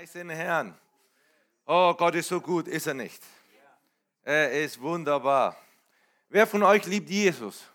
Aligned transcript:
Preis 0.00 0.12
den 0.12 0.30
Herrn. 0.30 0.74
Oh, 1.66 1.92
Gott 1.92 2.14
ist 2.14 2.28
so 2.28 2.40
gut, 2.40 2.66
ist 2.68 2.86
er 2.86 2.94
nicht? 2.94 3.22
Er 4.22 4.50
ist 4.50 4.80
wunderbar. 4.80 5.54
Wer 6.30 6.46
von 6.46 6.62
euch 6.62 6.86
liebt 6.86 7.10
Jesus? 7.10 7.66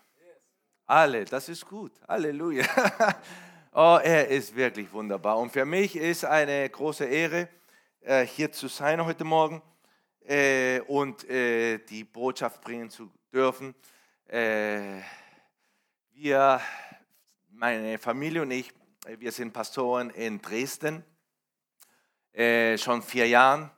Alle, 0.86 1.24
das 1.24 1.48
ist 1.48 1.64
gut. 1.64 1.92
Halleluja. 2.08 2.66
Oh, 3.72 4.00
er 4.02 4.26
ist 4.26 4.56
wirklich 4.56 4.92
wunderbar. 4.92 5.38
Und 5.38 5.52
für 5.52 5.64
mich 5.64 5.94
ist 5.94 6.24
eine 6.24 6.68
große 6.68 7.04
Ehre, 7.04 7.48
äh, 8.00 8.26
hier 8.26 8.50
zu 8.50 8.66
sein 8.66 9.04
heute 9.04 9.22
Morgen 9.22 9.62
äh, 10.24 10.80
und 10.80 11.22
äh, 11.30 11.78
die 11.78 12.02
Botschaft 12.02 12.60
bringen 12.60 12.90
zu 12.90 13.08
dürfen. 13.32 13.72
Wir, 16.10 16.60
meine 17.50 17.98
Familie 17.98 18.42
und 18.42 18.50
ich, 18.50 18.72
wir 19.18 19.30
sind 19.30 19.52
Pastoren 19.52 20.10
in 20.10 20.42
Dresden 20.42 21.04
äh, 22.36 22.76
schon 22.76 23.02
vier 23.02 23.26
Jahren. 23.26 23.70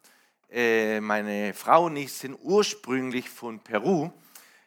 Äh, 0.51 1.01
meine 1.01 1.55
Frau 1.55 1.85
und 1.85 1.97
ich 1.97 2.13
sind 2.13 2.37
ursprünglich 2.43 3.31
von 3.31 3.61
Peru, 3.61 4.11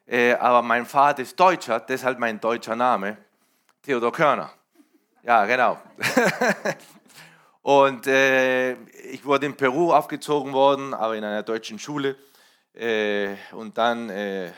äh, 0.08 0.34
aber 0.36 0.62
mein 0.62 0.86
Vater 0.86 1.24
ist 1.24 1.38
Deutscher, 1.38 1.80
deshalb 1.82 2.18
mein 2.18 2.40
deutscher 2.40 2.76
Name, 2.76 3.18
Theodor 3.82 4.14
Körner. 4.14 4.52
Ja, 5.24 5.46
genau. 5.46 5.78
und 7.64 8.08
äh, 8.08 8.74
ich 9.12 9.26
wurde 9.26 9.48
in 9.48 9.58
Peru 9.58 9.92
aufgezogen 9.92 10.54
worden, 10.54 10.94
aber 10.94 11.18
in 11.18 11.24
einer 11.24 11.44
deutschen 11.44 11.78
Schule. 11.78 12.16
Äh, 12.74 13.36
und 13.52 13.78
dann 13.78 14.10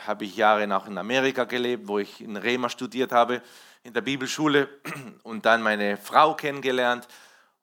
habe 0.06 0.24
ich 0.26 0.36
Jahre 0.36 0.66
nach 0.68 0.86
in 0.86 0.96
Amerika 0.96 1.42
gelebt, 1.42 1.88
wo 1.88 1.98
ich 1.98 2.20
in 2.20 2.36
Rema 2.36 2.68
studiert 2.68 3.10
habe, 3.10 3.42
in 3.82 3.92
der 3.92 4.02
Bibelschule 4.02 4.68
und 5.24 5.44
dann 5.44 5.60
meine 5.60 5.96
Frau 5.96 6.34
kennengelernt 6.34 7.08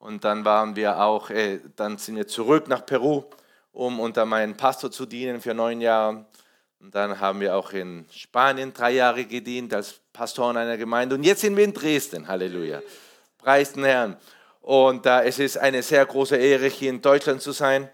und 0.02 0.24
dann 0.24 0.44
waren 0.44 0.74
wir 0.74 1.00
auch, 1.00 1.30
äh, 1.30 1.60
dann 1.76 1.96
sind 1.96 2.16
wir 2.16 2.26
zurück 2.26 2.66
nach 2.66 2.84
Peru, 2.84 3.22
um 3.70 4.00
unter 4.00 4.26
meinen 4.26 4.56
Pastor 4.56 4.90
zu 4.90 5.06
dienen 5.06 5.40
für 5.40 5.54
neun 5.54 5.80
Jahre. 5.80 6.26
Und 6.80 6.92
dann 6.92 7.20
haben 7.20 7.38
wir 7.38 7.54
auch 7.54 7.72
in 7.72 8.04
Spanien 8.10 8.72
drei 8.74 8.90
Jahre 8.90 9.24
gedient 9.24 9.72
als 9.72 10.00
Pastor 10.12 10.50
in 10.50 10.56
einer 10.56 10.76
Gemeinde. 10.76 11.14
Und 11.14 11.22
jetzt 11.22 11.42
sind 11.42 11.56
wir 11.56 11.62
in 11.62 11.72
Dresden. 11.72 12.26
Halleluja. 12.26 12.82
Preis 13.38 13.74
den 13.74 13.84
Herrn. 13.84 14.16
Und 14.60 15.06
äh, 15.06 15.22
es 15.22 15.38
ist 15.38 15.56
eine 15.56 15.84
sehr 15.84 16.04
große 16.04 16.36
Ehre, 16.36 16.66
hier 16.66 16.90
in 16.90 17.00
Deutschland 17.00 17.40
zu 17.40 17.52
sein. 17.52 17.88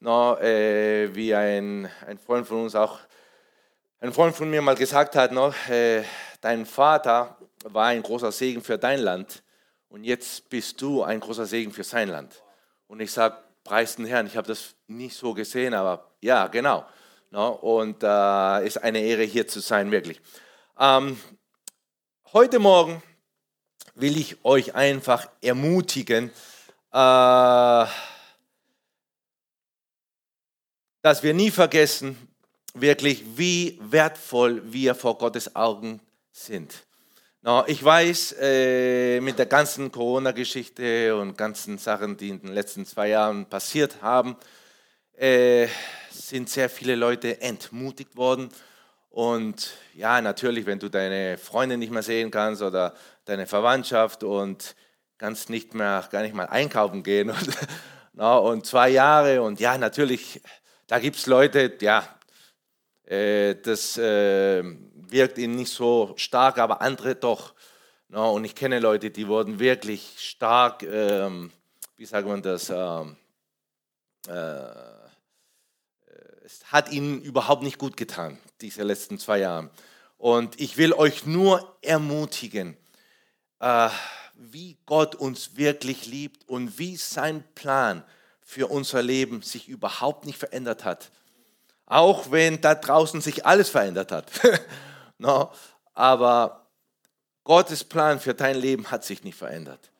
No, 0.00 0.36
äh, 0.36 1.14
wie 1.14 1.34
ein, 1.34 1.88
ein 2.06 2.18
Freund 2.18 2.46
von 2.46 2.64
uns 2.64 2.74
auch, 2.74 2.98
ein 4.00 4.12
Freund 4.12 4.36
von 4.36 4.50
mir 4.50 4.60
mal 4.60 4.76
gesagt 4.76 5.16
hat, 5.16 5.32
no, 5.32 5.54
äh, 5.70 6.02
dein 6.42 6.66
Vater 6.66 7.38
war 7.64 7.86
ein 7.86 8.02
großer 8.02 8.32
Segen 8.32 8.62
für 8.62 8.76
dein 8.76 9.00
Land 9.00 9.43
und 9.88 10.04
jetzt 10.04 10.48
bist 10.48 10.80
du 10.80 11.02
ein 11.02 11.20
großer 11.20 11.46
Segen 11.46 11.72
für 11.72 11.84
sein 11.84 12.08
Land. 12.08 12.42
Und 12.86 13.00
ich 13.00 13.12
sage, 13.12 13.36
preis 13.64 13.96
den 13.96 14.06
Herrn, 14.06 14.26
ich 14.26 14.36
habe 14.36 14.48
das 14.48 14.74
nicht 14.86 15.16
so 15.16 15.34
gesehen, 15.34 15.74
aber 15.74 16.10
ja, 16.20 16.46
genau. 16.48 16.84
No, 17.30 17.48
und 17.48 18.02
äh, 18.02 18.66
ist 18.66 18.82
eine 18.82 19.00
Ehre 19.00 19.24
hier 19.24 19.48
zu 19.48 19.60
sein, 19.60 19.90
wirklich. 19.90 20.20
Ähm, 20.78 21.18
heute 22.32 22.58
Morgen 22.60 23.02
will 23.94 24.16
ich 24.16 24.44
euch 24.44 24.74
einfach 24.74 25.28
ermutigen, 25.40 26.30
äh, 26.92 27.86
dass 31.02 31.22
wir 31.22 31.34
nie 31.34 31.50
vergessen, 31.50 32.16
wirklich, 32.74 33.24
wie 33.36 33.78
wertvoll 33.82 34.62
wir 34.72 34.94
vor 34.94 35.18
Gottes 35.18 35.54
Augen 35.56 36.00
sind. 36.32 36.86
No, 37.46 37.62
ich 37.66 37.84
weiß, 37.84 38.36
äh, 38.40 39.20
mit 39.20 39.38
der 39.38 39.44
ganzen 39.44 39.92
Corona-Geschichte 39.92 41.14
und 41.14 41.36
ganzen 41.36 41.76
Sachen, 41.76 42.16
die 42.16 42.30
in 42.30 42.40
den 42.40 42.54
letzten 42.54 42.86
zwei 42.86 43.08
Jahren 43.08 43.44
passiert 43.44 44.00
haben, 44.00 44.36
äh, 45.12 45.68
sind 46.10 46.48
sehr 46.48 46.70
viele 46.70 46.94
Leute 46.94 47.42
entmutigt 47.42 48.16
worden. 48.16 48.48
Und 49.10 49.74
ja, 49.92 50.22
natürlich, 50.22 50.64
wenn 50.64 50.78
du 50.78 50.88
deine 50.88 51.36
Freunde 51.36 51.76
nicht 51.76 51.92
mehr 51.92 52.02
sehen 52.02 52.30
kannst 52.30 52.62
oder 52.62 52.94
deine 53.26 53.46
Verwandtschaft 53.46 54.24
und 54.24 54.74
kannst 55.18 55.50
nicht 55.50 55.74
mehr, 55.74 56.08
gar 56.10 56.22
nicht 56.22 56.34
mal 56.34 56.46
einkaufen 56.46 57.02
gehen 57.02 57.28
und, 57.28 57.50
no, 58.14 58.38
und 58.38 58.64
zwei 58.64 58.88
Jahre 58.88 59.42
und 59.42 59.60
ja, 59.60 59.76
natürlich, 59.76 60.40
da 60.86 60.98
gibt 60.98 61.16
es 61.16 61.26
Leute, 61.26 61.76
ja, 61.82 62.08
das 63.06 63.98
äh, 63.98 64.64
wirkt 65.10 65.38
ihnen 65.38 65.56
nicht 65.56 65.72
so 65.72 66.14
stark, 66.16 66.58
aber 66.58 66.80
andere 66.80 67.14
doch. 67.14 67.54
No, 68.08 68.32
und 68.32 68.44
ich 68.44 68.54
kenne 68.54 68.78
Leute, 68.78 69.10
die 69.10 69.28
wurden 69.28 69.58
wirklich 69.58 70.16
stark, 70.18 70.82
ähm, 70.82 71.50
wie 71.96 72.06
sagt 72.06 72.28
man 72.28 72.42
das, 72.42 72.70
ähm, 72.70 73.16
äh, 74.28 74.94
es 76.44 76.64
hat 76.70 76.92
ihnen 76.92 77.22
überhaupt 77.22 77.62
nicht 77.62 77.78
gut 77.78 77.96
getan, 77.96 78.38
diese 78.60 78.82
letzten 78.82 79.18
zwei 79.18 79.38
Jahre. 79.38 79.70
Und 80.18 80.60
ich 80.60 80.76
will 80.76 80.92
euch 80.92 81.26
nur 81.26 81.76
ermutigen, 81.82 82.76
äh, 83.60 83.88
wie 84.34 84.76
Gott 84.86 85.14
uns 85.14 85.56
wirklich 85.56 86.06
liebt 86.06 86.48
und 86.48 86.78
wie 86.78 86.96
sein 86.96 87.42
Plan 87.54 88.04
für 88.42 88.68
unser 88.68 89.02
Leben 89.02 89.42
sich 89.42 89.68
überhaupt 89.68 90.26
nicht 90.26 90.38
verändert 90.38 90.84
hat. 90.84 91.10
Auch 91.86 92.30
wenn 92.30 92.60
da 92.60 92.74
draußen 92.74 93.20
sich 93.20 93.44
alles 93.44 93.68
verändert 93.68 94.10
hat. 94.12 94.26
no, 95.18 95.50
aber 95.92 96.66
Gottes 97.44 97.84
Plan 97.84 98.20
für 98.20 98.34
dein 98.34 98.56
Leben 98.56 98.90
hat 98.90 99.04
sich 99.04 99.22
nicht 99.22 99.36
verändert. 99.36 99.90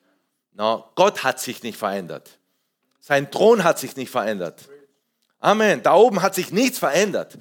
No, 0.52 0.84
Gott 0.94 1.24
hat 1.24 1.40
sich 1.40 1.62
nicht 1.62 1.78
verändert. 1.78 2.38
Sein 3.00 3.30
Thron 3.30 3.64
hat 3.64 3.78
sich 3.78 3.96
nicht 3.96 4.10
verändert. 4.10 4.68
Amen. 5.40 5.82
Da 5.82 5.94
oben 5.94 6.22
hat 6.22 6.34
sich 6.34 6.52
nichts 6.52 6.78
verändert. 6.78 7.36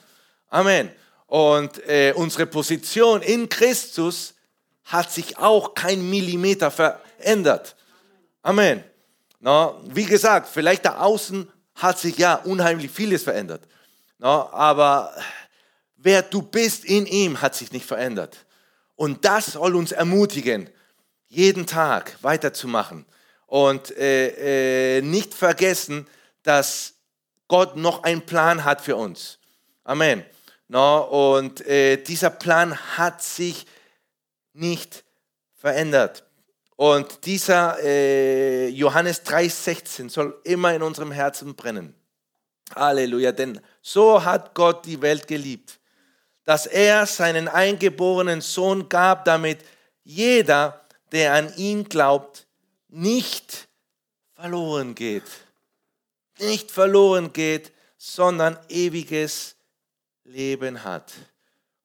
Amen. 0.50 0.92
Und 1.28 1.88
äh, 1.88 2.14
unsere 2.16 2.46
Position 2.46 3.22
in 3.22 3.48
Christus 3.48 4.34
hat 4.84 5.10
sich 5.10 5.38
auch 5.38 5.74
kein 5.74 6.10
Millimeter 6.10 6.70
verändert. 6.70 7.76
Amen. 8.42 8.84
No, 9.40 9.80
wie 9.86 10.06
gesagt, 10.06 10.50
vielleicht 10.50 10.86
da 10.86 10.98
außen 11.00 11.50
hat 11.76 11.98
sich 11.98 12.18
ja 12.18 12.36
unheimlich 12.36 12.92
vieles 12.92 13.24
verändert. 13.24 13.62
No, 14.24 14.48
aber 14.54 15.14
wer 15.98 16.22
du 16.22 16.42
bist 16.42 16.86
in 16.86 17.06
ihm 17.06 17.42
hat 17.42 17.56
sich 17.56 17.74
nicht 17.74 17.86
verändert. 17.86 18.46
Und 18.96 19.26
das 19.26 19.48
soll 19.48 19.76
uns 19.76 19.92
ermutigen, 19.92 20.70
jeden 21.28 21.68
Tag 21.68 22.18
weiterzumachen 22.22 23.06
und 23.48 23.92
äh, 23.98 25.00
äh, 25.00 25.02
nicht 25.02 25.34
vergessen, 25.34 26.08
dass 26.42 26.94
Gott 27.50 27.76
noch 27.76 28.04
einen 28.04 28.26
Plan 28.26 28.64
hat 28.64 28.80
für 28.80 28.96
uns. 28.96 29.40
Amen. 29.84 30.24
No, 30.70 31.36
und 31.36 31.60
äh, 31.68 31.98
dieser 31.98 32.30
Plan 32.30 32.78
hat 32.96 33.22
sich 33.22 33.66
nicht 34.54 35.04
verändert. 35.58 36.24
Und 36.78 37.26
dieser 37.26 37.78
äh, 37.84 38.70
Johannes 38.70 39.26
3,16 39.26 40.10
soll 40.10 40.40
immer 40.46 40.74
in 40.74 40.82
unserem 40.82 41.12
Herzen 41.12 41.56
brennen. 41.56 41.94
Halleluja, 42.76 43.32
denn 43.32 43.60
so 43.82 44.24
hat 44.24 44.54
Gott 44.54 44.86
die 44.86 45.02
Welt 45.02 45.28
geliebt, 45.28 45.80
dass 46.44 46.66
er 46.66 47.06
seinen 47.06 47.48
eingeborenen 47.48 48.42
Sohn 48.42 48.90
gab, 48.90 49.26
damit 49.26 49.60
jeder, 50.04 50.82
der 51.12 51.34
an 51.34 51.56
ihn 51.56 51.84
glaubt, 51.86 52.48
nicht 52.90 53.68
verloren 54.34 54.96
geht. 54.96 55.24
Nicht 56.40 56.72
verloren 56.72 57.32
geht, 57.32 57.72
sondern 57.98 58.58
ewiges 58.70 59.56
Leben 60.24 60.84
hat. 60.84 61.14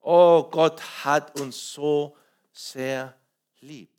Oh, 0.01 0.45
Gott 0.45 0.81
hat 1.05 1.39
uns 1.39 1.73
so 1.73 2.17
sehr 2.53 3.15
lieb. 3.61 3.91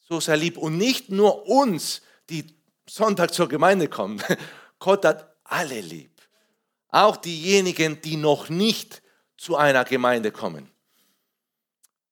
So 0.00 0.20
sehr 0.20 0.36
lieb. 0.36 0.58
Und 0.58 0.76
nicht 0.76 1.10
nur 1.10 1.46
uns, 1.46 2.02
die 2.28 2.46
Sonntag 2.88 3.32
zur 3.32 3.48
Gemeinde 3.48 3.88
kommen. 3.88 4.22
Gott 4.78 5.04
hat 5.04 5.31
alle 5.44 5.80
lieb. 5.80 6.10
Auch 6.88 7.16
diejenigen, 7.16 8.00
die 8.00 8.16
noch 8.16 8.48
nicht 8.48 9.02
zu 9.36 9.56
einer 9.56 9.84
Gemeinde 9.84 10.30
kommen. 10.30 10.70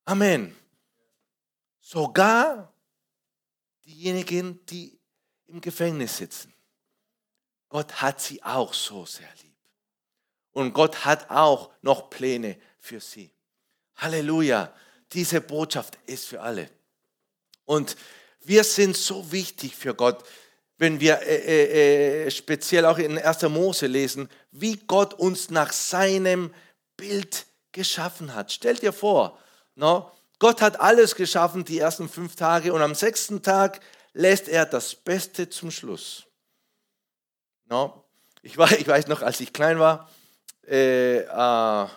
Amen. 0.05 0.55
Sogar 1.79 2.73
diejenigen, 3.85 4.65
die 4.65 4.99
im 5.47 5.61
Gefängnis 5.61 6.17
sitzen. 6.17 6.53
Gott 7.69 8.01
hat 8.01 8.19
sie 8.19 8.41
auch 8.43 8.73
so 8.73 9.05
sehr 9.05 9.29
lieb. 9.43 9.55
Und 10.51 10.73
Gott 10.73 11.05
hat 11.05 11.29
auch 11.29 11.71
noch 11.81 12.09
Pläne 12.09 12.59
für 12.79 12.99
sie. 12.99 13.31
Halleluja. 13.95 14.73
Diese 15.13 15.41
Botschaft 15.41 15.97
ist 16.05 16.27
für 16.27 16.41
alle. 16.41 16.69
Und 17.65 17.95
wir 18.41 18.63
sind 18.63 18.97
so 18.97 19.31
wichtig 19.31 19.75
für 19.75 19.93
Gott 19.93 20.23
wenn 20.81 20.99
wir 20.99 21.21
äh, 21.21 21.35
äh, 21.35 22.25
äh 22.25 22.31
speziell 22.31 22.85
auch 22.85 22.97
in 22.97 23.15
1. 23.15 23.43
Mose 23.43 23.85
lesen, 23.85 24.27
wie 24.51 24.77
Gott 24.87 25.13
uns 25.13 25.51
nach 25.51 25.71
seinem 25.71 26.51
Bild 26.97 27.45
geschaffen 27.71 28.33
hat. 28.33 28.51
Stell 28.51 28.75
dir 28.75 28.91
vor, 28.91 29.37
no? 29.75 30.11
Gott 30.39 30.59
hat 30.59 30.79
alles 30.79 31.13
geschaffen, 31.13 31.65
die 31.65 31.77
ersten 31.77 32.09
fünf 32.09 32.35
Tage, 32.35 32.73
und 32.73 32.81
am 32.81 32.95
sechsten 32.95 33.43
Tag 33.43 33.79
lässt 34.13 34.49
er 34.49 34.65
das 34.65 34.95
Beste 34.95 35.47
zum 35.47 35.69
Schluss. 35.69 36.25
No? 37.65 38.03
Ich, 38.41 38.57
war, 38.57 38.71
ich 38.71 38.87
weiß 38.87 39.05
noch, 39.05 39.21
als 39.21 39.39
ich 39.39 39.53
klein 39.53 39.77
war 39.77 40.09
äh, 40.67 41.19
äh, 41.19 41.87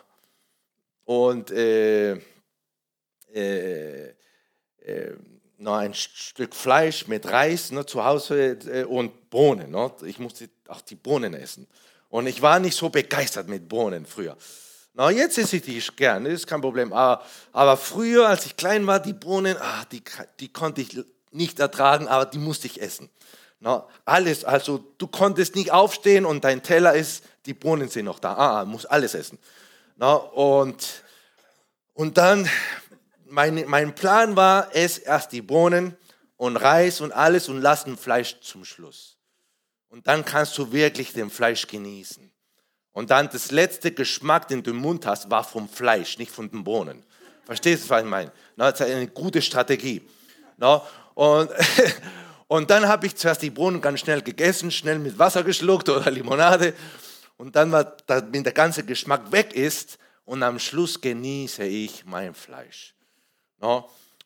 und 1.05 1.51
äh, 1.53 2.21
äh, 3.33 4.15
äh 4.79 5.17
noch 5.65 5.77
ein 5.77 5.95
Stück 5.95 6.55
Fleisch 6.55 7.09
mit 7.09 7.27
Reis 7.27 7.73
ne, 7.73 7.85
zu 7.85 8.05
Hause 8.05 8.59
äh, 8.67 8.85
und 8.85 9.31
Bohnen. 9.31 9.71
Ne? 9.71 9.91
Ich 10.07 10.19
musste 10.19 10.49
auch 10.69 10.83
die 10.83 10.95
Bohnen 10.95 11.35
essen. 11.35 11.67
Und 12.09 12.29
ich 12.29 12.41
war 12.41 12.61
nicht 12.61 12.77
so 12.77 12.91
begeistert 12.91 13.49
mit 13.49 13.69
Bohnen 13.69 14.07
früher. 14.07 14.37
Na, 14.93 15.11
jetzt 15.11 15.39
esse 15.39 15.57
ich 15.57 15.63
die 15.63 15.83
gerne, 15.97 16.29
ist 16.29 16.47
kein 16.47 16.61
Problem. 16.61 16.93
Aber, 16.93 17.25
aber, 17.51 17.77
früher, 17.77 18.29
als 18.29 18.47
ich 18.47 18.57
klein 18.57 18.87
war, 18.87 19.01
die 19.01 19.13
Bohnen, 19.13 19.57
ach, 19.59 19.85
die, 19.87 20.03
die 20.39 20.53
konnte 20.53 20.83
ich 20.83 21.05
nicht 21.33 21.59
ertragen, 21.59 22.07
aber 22.07 22.27
die 22.27 22.39
musste 22.39 22.69
ich 22.69 22.81
essen. 22.81 23.11
Na, 23.59 23.89
alles, 24.05 24.45
also 24.45 24.85
du 24.99 25.09
konntest 25.09 25.57
nicht 25.57 25.73
aufstehen 25.73 26.25
und 26.25 26.45
dein 26.45 26.63
Teller 26.63 26.95
ist, 26.95 27.25
die 27.47 27.55
Bohnen 27.55 27.89
sind 27.89 28.05
noch 28.05 28.21
da. 28.21 28.35
Ah, 28.35 28.65
muss 28.65 28.87
alles 28.87 29.15
essen. 29.15 29.39
Na, 29.97 30.15
und, 30.15 31.03
und 31.95 32.17
dann, 32.19 32.49
mein, 33.35 33.65
mein 33.67 33.95
Plan 33.95 34.37
war, 34.37 34.75
ess 34.75 34.99
erst 34.99 35.33
die 35.33 35.43
Bohnen 35.43 35.97
und 36.37 36.57
Reis 36.57 37.01
und 37.01 37.13
alles 37.13 37.49
und 37.49 37.61
lass 37.61 37.85
ein 37.85 37.97
Fleisch 37.97 38.41
zum 38.41 38.65
Schluss. 38.65 39.17
Und 39.89 40.07
dann 40.07 40.25
kannst 40.25 40.57
du 40.57 40.73
wirklich 40.73 41.13
den 41.13 41.31
Fleisch 41.31 41.67
genießen. 41.67 42.31
Und 42.93 43.11
dann 43.11 43.29
das 43.29 43.51
letzte 43.51 43.91
Geschmack, 43.91 44.47
den 44.49 44.63
du 44.63 44.71
im 44.71 44.77
Mund 44.77 45.05
hast, 45.05 45.29
war 45.31 45.43
vom 45.43 45.69
Fleisch, 45.69 46.17
nicht 46.19 46.31
von 46.31 46.49
den 46.49 46.63
Bohnen. 46.63 47.05
Verstehst 47.45 47.85
du, 47.85 47.91
was 47.91 48.03
ich 48.03 48.09
meine? 48.09 48.33
Das 48.57 48.81
ist 48.81 48.87
eine 48.87 49.09
gute 49.09 49.43
Strategie. 49.43 50.03
Und, 51.15 51.51
und 52.47 52.71
dann 52.71 52.87
habe 52.87 53.07
ich 53.07 53.17
zuerst 53.17 53.43
die 53.43 53.51
Bohnen 53.51 53.81
ganz 53.81 54.01
schnell 54.01 54.23
gegessen, 54.23 54.71
schnell 54.71 55.01
mit 55.01 55.19
Wasser 55.19 55.43
geschluckt 55.43 55.89
oder 55.89 56.09
Limonade. 56.11 56.73
Und 57.37 57.57
dann, 57.57 57.73
wenn 57.73 58.45
der 58.45 58.53
ganze 58.53 58.85
Geschmack 58.85 59.33
weg 59.33 59.55
ist, 59.55 59.99
und 60.25 60.43
am 60.43 60.59
Schluss 60.59 60.99
genieße 60.99 61.65
ich 61.65 62.07
mein 62.07 62.33
Fleisch. 62.33 62.95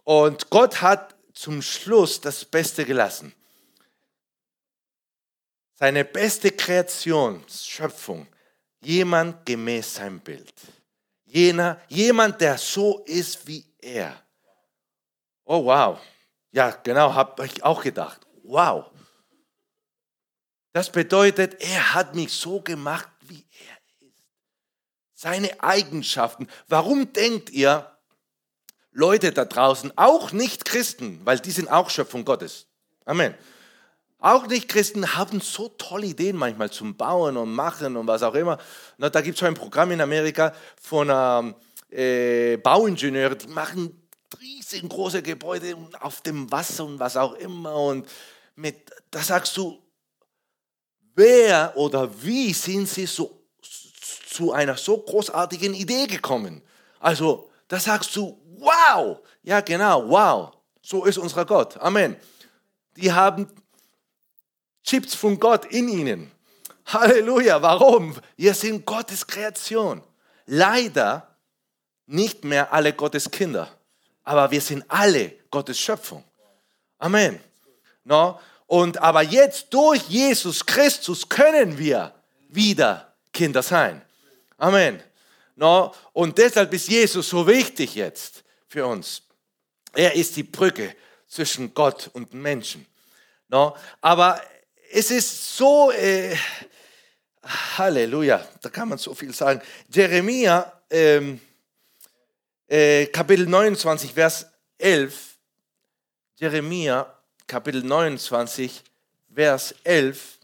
Und 0.05 0.51
Gott 0.51 0.81
hat 0.83 1.15
zum 1.33 1.63
Schluss 1.63 2.21
das 2.21 2.45
Beste 2.45 2.85
gelassen. 2.85 3.35
Seine 5.75 6.05
beste 6.05 6.51
Kreation, 6.51 7.45
Schöpfung, 7.49 8.27
Jemand 8.81 9.45
gemäß 9.45 9.95
seinem 9.97 10.21
Bild. 10.21 10.55
Jener, 11.25 11.81
jemand, 11.89 12.41
der 12.41 12.59
so 12.59 13.01
ist 13.05 13.47
wie 13.47 13.65
er. 13.79 14.23
Oh 15.45 15.65
wow. 15.65 15.99
Ja, 16.53 16.71
genau, 16.71 17.13
habe 17.13 17.45
ich 17.45 17.63
auch 17.63 17.83
gedacht. 17.83 18.27
Wow. 18.45 18.91
Das 20.73 20.91
bedeutet, 20.91 21.61
er 21.61 21.95
hat 21.95 22.15
mich 22.15 22.33
so 22.33 22.61
gemacht, 22.61 23.09
wie 23.21 23.45
er 23.51 24.07
ist. 24.07 24.25
Seine 25.15 25.63
Eigenschaften. 25.63 26.47
Warum 26.69 27.13
denkt 27.13 27.51
ihr, 27.51 27.98
Leute 28.93 29.33
da 29.33 29.45
draußen, 29.45 29.93
auch 29.97 30.33
nicht 30.33 30.65
Christen, 30.65 31.21
weil 31.25 31.39
die 31.39 31.51
sind 31.51 31.71
auch 31.71 31.91
Schöpfung 31.91 32.25
Gottes. 32.25 32.67
Amen. 33.05 33.35
Auch 34.21 34.49
Nicht-Christen 34.49 35.15
haben 35.15 35.41
so 35.41 35.69
tolle 35.69 36.07
Ideen 36.07 36.37
manchmal 36.37 36.71
zum 36.71 36.97
Bauen 36.97 37.37
und 37.37 37.55
Machen 37.55 37.97
und 37.97 38.09
was 38.09 38.25
auch 38.25 38.35
immer. 38.35 38.59
Na, 38.97 39.09
da 39.09 39.21
gibt 39.21 39.37
es 39.37 39.41
so 39.41 39.47
ein 39.47 39.55
Programm 39.55 39.93
in 39.93 40.01
Amerika 40.01 40.53
von 40.81 41.09
ähm, 41.09 41.55
äh, 41.91 42.57
Bauingenieuren, 42.57 43.39
die 43.39 43.47
machen 43.47 44.09
riesengroße 44.41 45.23
Gebäude 45.23 45.77
auf 46.01 46.21
dem 46.23 46.51
Wasser 46.51 46.85
und 46.85 46.99
was 46.99 47.17
auch 47.17 47.35
immer. 47.35 47.75
Und 47.77 48.09
mit, 48.57 48.91
da 49.13 49.21
sagst 49.21 49.57
du, 49.57 49.79
wer 51.15 51.73
oder 51.77 52.11
wie 52.23 52.53
sind 52.53 52.89
sie 52.89 53.07
so, 53.07 53.41
zu 53.63 54.53
einer 54.53 54.77
so 54.77 54.99
großartigen 54.99 55.75
Idee 55.75 56.09
gekommen? 56.09 56.61
Also, 56.99 57.48
da 57.69 57.79
sagst 57.79 58.17
du, 58.17 58.41
wow, 58.59 59.19
ja 59.43 59.61
genau, 59.61 60.09
wow, 60.09 60.53
so 60.83 61.05
ist 61.05 61.19
unser 61.19 61.45
Gott. 61.45 61.77
Amen. 61.79 62.17
Die 62.97 63.13
haben 63.13 63.49
Chips 64.83 65.15
von 65.15 65.39
Gott 65.39 65.67
in 65.67 65.89
ihnen. 65.89 66.33
Halleluja. 66.87 67.61
Warum? 67.61 68.17
Wir 68.37 68.55
sind 68.55 68.87
Gottes 68.87 69.27
Kreation. 69.27 70.03
Leider 70.47 71.37
nicht 72.07 72.43
mehr 72.45 72.73
alle 72.73 72.95
Gottes 72.95 73.31
Kinder, 73.31 73.69
aber 74.25 74.51
wir 74.51 74.63
sind 74.63 74.83
alle 74.89 75.33
Gottes 75.51 75.79
Schöpfung. 75.79 76.25
Amen. 76.99 77.39
No? 78.05 78.41
Und 78.67 78.99
aber 78.99 79.23
jetzt 79.23 79.73
durch 79.75 80.03
Jesus 80.09 80.65
Christus 80.65 81.29
können 81.29 81.77
wir 81.77 82.15
wieder 82.49 83.15
Kinder 83.33 83.63
sein. 83.63 84.01
Amen. 84.57 85.03
Und 86.13 86.39
deshalb 86.39 86.73
ist 86.73 86.89
Jesus 86.89 87.29
so 87.29 87.47
wichtig 87.47 87.95
jetzt 87.95 88.45
für 88.69 88.87
uns. 88.87 89.23
Er 89.95 90.15
ist 90.15 90.37
die 90.37 90.43
Brücke 90.43 90.95
zwischen 91.27 91.75
Gott 91.75 92.11
und 92.13 92.33
Menschen. 92.33 92.87
Aber 94.01 94.41
es 94.91 95.11
ist 95.11 95.57
so, 95.57 95.91
äh, 95.93 96.37
Halleluja, 97.77 98.47
da 98.61 98.69
kann 98.69 98.89
man 98.89 98.99
so 98.99 99.15
viel 99.15 99.33
sagen. 99.33 99.61
Jeremia, 99.89 100.81
ähm, 100.91 101.41
äh, 102.67 103.07
Kapitel 103.07 103.47
29, 103.47 104.13
Vers 104.13 104.47
11. 104.77 105.37
Jeremia, 106.37 107.13
Kapitel 107.47 107.83
29, 107.83 108.83
Vers 109.35 109.75
11. 109.85 110.38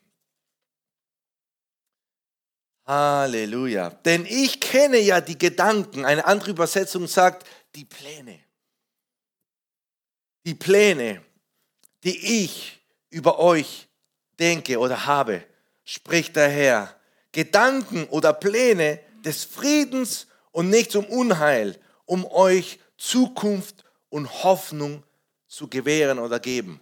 Halleluja. 2.87 3.91
Denn 3.91 4.27
ich 4.27 4.61
kenne 4.61 4.99
ja 4.99 5.21
die 5.21 5.39
Gedanken. 5.39 6.05
Eine 6.05 6.25
andere 6.25 6.51
Übersetzung 6.51 7.07
sagt, 7.07 7.47
die 7.75 7.85
Pläne. 7.85 8.41
Die 10.45 10.55
Pläne, 10.55 11.23
die 12.05 12.45
ich 12.45 12.81
über 13.11 13.39
euch 13.39 13.89
denke 14.39 14.79
oder 14.79 15.07
habe, 15.07 15.43
spricht 15.85 16.37
der 16.37 16.49
Herr. 16.49 16.95
Gedanken 17.33 18.05
oder 18.09 18.33
Pläne 18.33 19.01
des 19.25 19.45
Friedens 19.45 20.27
und 20.53 20.71
nicht 20.71 20.93
zum 20.93 21.07
Unheil, 21.07 21.79
um 22.05 22.25
euch 22.27 22.79
Zukunft 22.97 23.85
und 24.09 24.45
Hoffnung 24.45 25.03
zu 25.49 25.69
gewähren 25.69 26.19
oder 26.19 26.39
geben. 26.39 26.81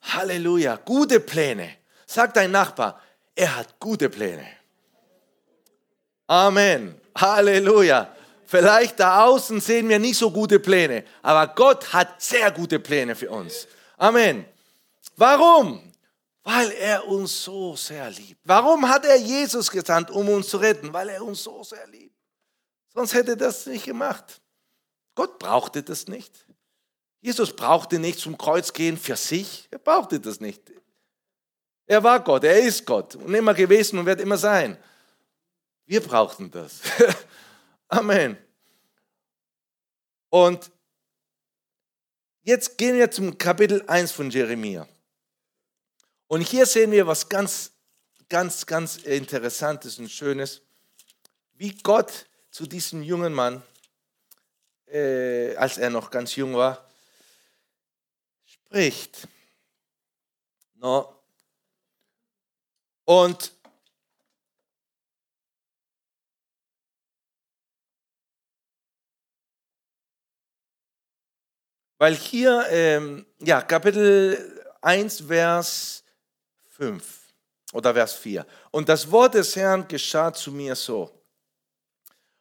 Halleluja, 0.00 0.76
gute 0.76 1.20
Pläne. 1.20 1.76
Sag 2.06 2.34
dein 2.34 2.50
Nachbar, 2.50 3.00
er 3.34 3.56
hat 3.56 3.78
gute 3.78 4.08
Pläne. 4.08 4.46
Amen. 6.26 7.00
Halleluja. 7.16 8.14
Vielleicht 8.44 9.00
da 9.00 9.24
außen 9.24 9.60
sehen 9.60 9.88
wir 9.88 9.98
nicht 9.98 10.18
so 10.18 10.30
gute 10.30 10.60
Pläne, 10.60 11.04
aber 11.22 11.54
Gott 11.54 11.92
hat 11.92 12.20
sehr 12.20 12.50
gute 12.50 12.78
Pläne 12.78 13.16
für 13.16 13.30
uns. 13.30 13.66
Amen. 13.96 14.44
Warum? 15.16 15.92
Weil 16.44 16.70
er 16.72 17.06
uns 17.06 17.44
so 17.44 17.76
sehr 17.76 18.10
liebt. 18.10 18.40
Warum 18.44 18.88
hat 18.88 19.04
er 19.04 19.16
Jesus 19.16 19.70
gesandt, 19.70 20.10
um 20.10 20.28
uns 20.28 20.48
zu 20.48 20.58
retten? 20.58 20.92
Weil 20.92 21.08
er 21.08 21.22
uns 21.22 21.42
so 21.42 21.62
sehr 21.62 21.86
liebt. 21.86 22.16
Sonst 22.92 23.14
hätte 23.14 23.30
er 23.32 23.36
das 23.36 23.64
nicht 23.66 23.86
gemacht. 23.86 24.42
Gott 25.14 25.38
brauchte 25.38 25.82
das 25.82 26.08
nicht. 26.08 26.46
Jesus 27.20 27.54
brauchte 27.54 27.98
nicht 27.98 28.18
zum 28.18 28.36
Kreuz 28.36 28.72
gehen 28.72 28.98
für 28.98 29.16
sich. 29.16 29.68
Er 29.70 29.78
brauchte 29.78 30.18
das 30.18 30.40
nicht. 30.40 30.60
Er 31.86 32.02
war 32.02 32.20
Gott, 32.20 32.44
er 32.44 32.58
ist 32.58 32.84
Gott 32.84 33.14
und 33.16 33.34
immer 33.34 33.54
gewesen 33.54 33.98
und 33.98 34.06
wird 34.06 34.20
immer 34.20 34.36
sein. 34.36 34.76
Wir 35.86 36.00
brauchten 36.00 36.50
das. 36.50 36.80
Amen. 37.88 38.36
Und 40.30 40.70
jetzt 42.42 42.78
gehen 42.78 42.96
wir 42.96 43.10
zum 43.10 43.36
Kapitel 43.36 43.82
1 43.86 44.12
von 44.12 44.30
Jeremia. 44.30 44.88
Und 46.28 46.40
hier 46.40 46.64
sehen 46.64 46.90
wir 46.92 47.06
was 47.06 47.28
ganz, 47.28 47.72
ganz, 48.28 48.64
ganz 48.64 48.96
Interessantes 48.96 49.98
und 49.98 50.10
Schönes, 50.10 50.62
wie 51.54 51.74
Gott 51.82 52.26
zu 52.50 52.66
diesem 52.66 53.02
jungen 53.02 53.34
Mann, 53.34 53.62
äh, 54.86 55.54
als 55.56 55.76
er 55.76 55.90
noch 55.90 56.10
ganz 56.10 56.34
jung 56.36 56.54
war, 56.54 56.88
spricht. 58.46 59.28
No. 60.76 61.14
Und 63.04 63.52
weil 72.02 72.16
hier, 72.16 72.66
ähm, 72.70 73.24
ja, 73.38 73.62
Kapitel 73.62 74.66
1, 74.80 75.20
Vers 75.20 76.02
5 76.70 77.32
oder 77.74 77.94
Vers 77.94 78.14
4. 78.14 78.44
Und 78.72 78.88
das 78.88 79.08
Wort 79.12 79.34
des 79.34 79.54
Herrn 79.54 79.86
geschah 79.86 80.32
zu 80.32 80.50
mir 80.50 80.74
so. 80.74 81.16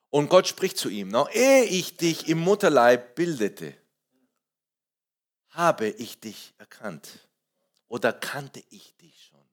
Und 0.10 0.30
Gott 0.30 0.48
spricht 0.48 0.80
zu 0.80 0.90
ihm, 0.90 1.10
noch 1.10 1.30
ehe 1.32 1.66
ich 1.66 1.96
dich 1.96 2.28
im 2.28 2.40
Mutterleib 2.40 3.14
bildete, 3.14 3.78
habe 5.50 5.90
ich 5.90 6.20
dich 6.20 6.56
erkannt 6.58 7.30
oder 7.88 8.14
kannte 8.14 8.64
ich 8.72 8.98
dich 8.98 9.30
schon. 9.30 9.46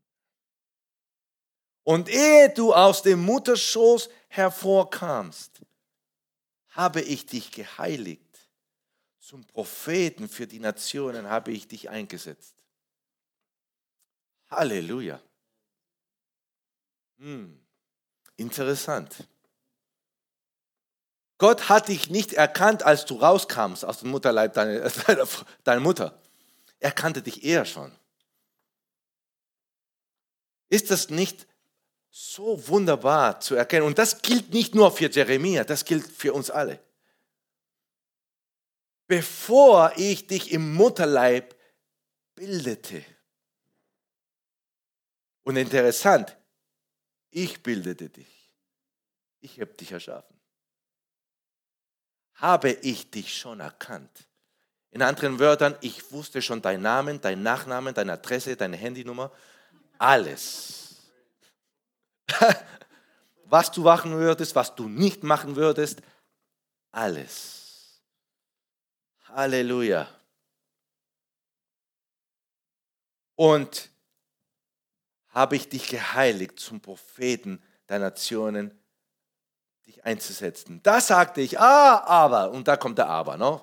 Und 1.83 2.09
ehe 2.09 2.49
du 2.49 2.73
aus 2.73 3.03
dem 3.03 3.23
Mutterschoß 3.27 4.09
hervorkamst, 4.29 5.61
habe 6.71 7.03
ich 7.03 7.27
dich 7.27 7.53
geheiligt. 7.53 8.28
Zum 9.29 9.45
Propheten 9.45 10.27
für 10.27 10.47
die 10.47 10.59
Nationen 10.59 11.29
habe 11.29 11.53
ich 11.53 11.69
dich 11.69 11.91
eingesetzt. 11.91 12.55
Halleluja. 14.49 15.21
Hm. 17.19 17.61
Interessant. 18.39 19.29
Gott 21.37 21.69
hat 21.69 21.89
dich 21.89 22.09
nicht 22.09 22.33
erkannt, 22.33 22.85
als 22.85 23.05
du 23.05 23.17
rauskamst 23.17 23.85
aus 23.85 23.99
dem 23.99 24.13
Mutterleib 24.13 24.55
deiner, 24.55 24.91
deiner 25.63 25.81
Mutter. 25.83 26.19
Er 26.81 26.93
kannte 26.93 27.21
dich 27.21 27.45
eher 27.45 27.67
schon. 27.67 27.93
Ist 30.71 30.91
das 30.91 31.11
nicht 31.11 31.47
so 32.11 32.67
wunderbar 32.67 33.41
zu 33.41 33.57
erkennen? 33.57 33.85
Und 33.85 33.99
das 33.99 34.23
gilt 34.23 34.55
nicht 34.55 34.75
nur 34.75 34.91
für 34.91 35.11
Jeremia, 35.11 35.65
das 35.65 35.85
gilt 35.85 36.11
für 36.11 36.33
uns 36.33 36.49
alle. 36.51 36.81
Bevor 39.09 39.93
ich 39.97 40.29
dich 40.29 40.53
im 40.53 40.75
Mutterleib 40.75 41.57
bildete. 42.37 43.05
Und 45.43 45.57
interessant, 45.57 46.37
ich 47.31 47.63
bildete 47.63 48.09
dich. 48.09 48.53
Ich 49.41 49.61
habe 49.61 49.73
dich 49.73 49.91
erschaffen 49.91 50.39
habe 52.39 52.71
ich 52.71 53.11
dich 53.11 53.37
schon 53.37 53.61
erkannt. 53.61 54.27
In 54.91 55.03
anderen 55.03 55.39
Wörtern, 55.39 55.77
ich 55.81 56.11
wusste 56.13 56.41
schon 56.41 56.63
deinen 56.63 56.83
Namen, 56.83 57.21
deinen 57.21 57.43
Nachnamen, 57.43 57.95
deine 57.95 58.13
Adresse, 58.15 58.57
deine 58.57 58.77
Handynummer, 58.77 59.31
alles. 59.99 60.97
was 63.45 63.71
du 63.71 63.83
machen 63.83 64.13
würdest, 64.13 64.55
was 64.55 64.75
du 64.75 64.89
nicht 64.89 65.23
machen 65.23 65.57
würdest, 65.57 66.01
alles. 66.93 67.68
Halleluja. 69.35 70.09
Und 73.37 73.91
habe 75.29 75.57
ich 75.57 75.69
dich 75.69 75.89
geheiligt 75.89 76.59
zum 76.59 76.81
Propheten 76.81 77.63
der 77.89 78.01
Nationen 78.01 78.73
dich 79.87 80.05
einzusetzen. 80.05 80.81
Da 80.83 81.01
sagte 81.01 81.41
ich, 81.41 81.59
ah, 81.59 82.03
aber, 82.05 82.51
und 82.51 82.67
da 82.69 82.77
kommt 82.77 82.99
der 82.99 83.09
Aber, 83.09 83.37
ne? 83.37 83.61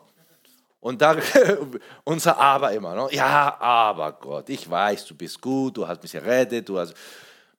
Und 0.79 1.01
da 1.01 1.17
unser 2.03 2.37
Aber 2.37 2.71
immer, 2.71 2.93
ne? 2.95 3.07
ja, 3.11 3.59
aber 3.59 4.13
Gott, 4.13 4.49
ich 4.49 4.69
weiß, 4.69 5.05
du 5.05 5.15
bist 5.15 5.41
gut, 5.41 5.77
du 5.77 5.87
hast 5.87 6.03
mich 6.03 6.13
errettet, 6.13 6.69
du 6.69 6.77
hast 6.77 6.93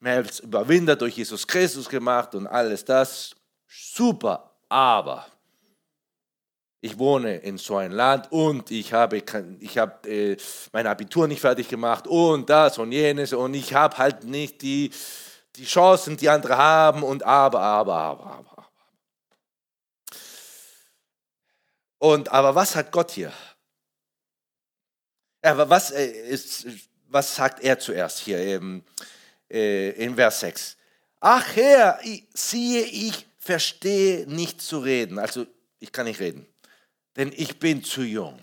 als 0.01 0.41
überwindet 0.41 1.01
durch 1.01 1.17
Jesus 1.17 1.47
Christus 1.47 1.89
gemacht 1.89 2.35
und 2.35 2.47
alles 2.47 2.85
das. 2.85 3.35
Super, 3.67 4.53
aber 4.69 5.27
ich 6.87 6.99
wohne 6.99 7.37
in 7.39 7.59
so 7.59 7.77
einem 7.77 7.95
Land 7.95 8.31
und 8.33 8.71
ich 8.71 8.93
habe, 8.93 9.23
ich 9.61 9.79
habe 9.79 10.09
äh, 10.09 10.37
mein 10.73 10.87
Abitur 10.87 11.27
nicht 11.29 11.41
fertig 11.41 11.69
gemacht 11.69 12.07
und 12.07 12.49
das 12.49 12.79
und 12.79 12.93
jenes 12.93 13.33
und 13.33 13.55
ich 13.55 13.75
habe 13.75 13.99
halt 13.99 14.25
nicht 14.25 14.63
die, 14.63 14.91
die 15.57 15.65
Chancen, 15.65 16.17
die 16.17 16.29
andere 16.29 16.57
haben 16.57 17.03
und 17.03 17.23
aber, 17.25 17.61
aber, 17.61 17.95
aber, 17.95 18.27
aber. 18.27 18.69
Und 21.99 22.31
aber 22.31 22.55
was 22.55 22.77
hat 22.77 22.93
Gott 22.93 23.11
hier? 23.11 23.33
Aber 25.43 25.69
was, 25.69 25.91
äh, 25.91 26.07
ist, 26.07 26.67
was 27.09 27.35
sagt 27.35 27.63
er 27.63 27.79
zuerst 27.79 28.21
hier 28.21 28.57
im, 28.57 28.85
äh, 29.51 29.91
in 29.91 30.15
Vers 30.15 30.41
6? 30.41 30.77
Ach 31.21 31.45
Herr, 31.57 31.99
ich, 32.05 32.27
siehe, 32.35 32.83
ich 32.83 33.27
verstehe 33.39 34.27
nicht 34.29 34.61
zu 34.61 34.79
reden. 34.79 35.19
Also 35.19 35.47
ich 35.79 35.93
kann 35.93 36.07
nicht 36.07 36.21
reden, 36.21 36.47
denn 37.17 37.33
ich 37.35 37.59
bin 37.59 37.83
zu 37.83 38.03
jung. 38.03 38.39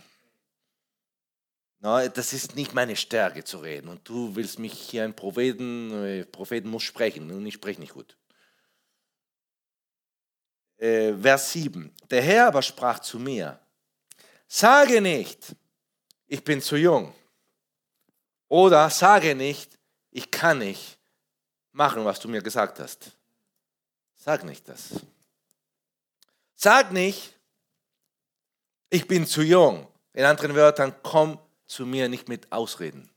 No, 1.80 2.08
das 2.08 2.34
ist 2.34 2.56
nicht 2.56 2.74
meine 2.74 2.96
Stärke 2.96 3.44
zu 3.44 3.58
reden. 3.58 3.90
Und 3.90 4.08
du 4.08 4.36
willst 4.36 4.58
mich 4.58 4.74
hier 4.74 5.04
ein 5.04 5.16
Propheten, 5.16 5.92
äh, 5.92 6.26
Propheten 6.26 6.70
muss 6.70 6.84
sprechen 6.84 7.30
und 7.30 7.46
ich 7.46 7.56
spreche 7.56 7.82
nicht 7.82 7.94
gut 7.94 8.18
äh, 10.84 11.14
Vers 11.18 11.52
7. 11.54 11.94
Der 12.10 12.22
Herr 12.22 12.48
aber 12.48 12.62
sprach 12.62 13.00
zu 13.00 13.20
mir, 13.20 13.60
sage 14.48 15.02
nicht, 15.02 15.56
ich 16.28 16.44
bin 16.44 16.62
zu 16.62 16.76
jung. 16.76 17.16
Oder 18.50 18.90
sage 18.90 19.34
nicht, 19.34 19.80
ich 20.12 20.30
kann 20.30 20.60
nicht 20.60 21.00
machen, 21.72 22.06
was 22.06 22.20
du 22.20 22.28
mir 22.28 22.42
gesagt 22.42 22.80
hast. 22.80 23.12
Sag 24.16 24.44
nicht 24.44 24.68
das. 24.68 25.00
Sag 26.56 26.92
nicht, 26.92 27.34
ich 28.94 29.08
bin 29.08 29.26
zu 29.26 29.42
jung. 29.42 29.88
In 30.14 30.24
anderen 30.24 30.54
Wörtern, 30.54 30.96
komm 31.02 31.40
zu 31.66 31.86
mir 31.86 32.08
nicht 32.08 32.30
mit 32.30 32.52
Ausreden. 32.52 33.10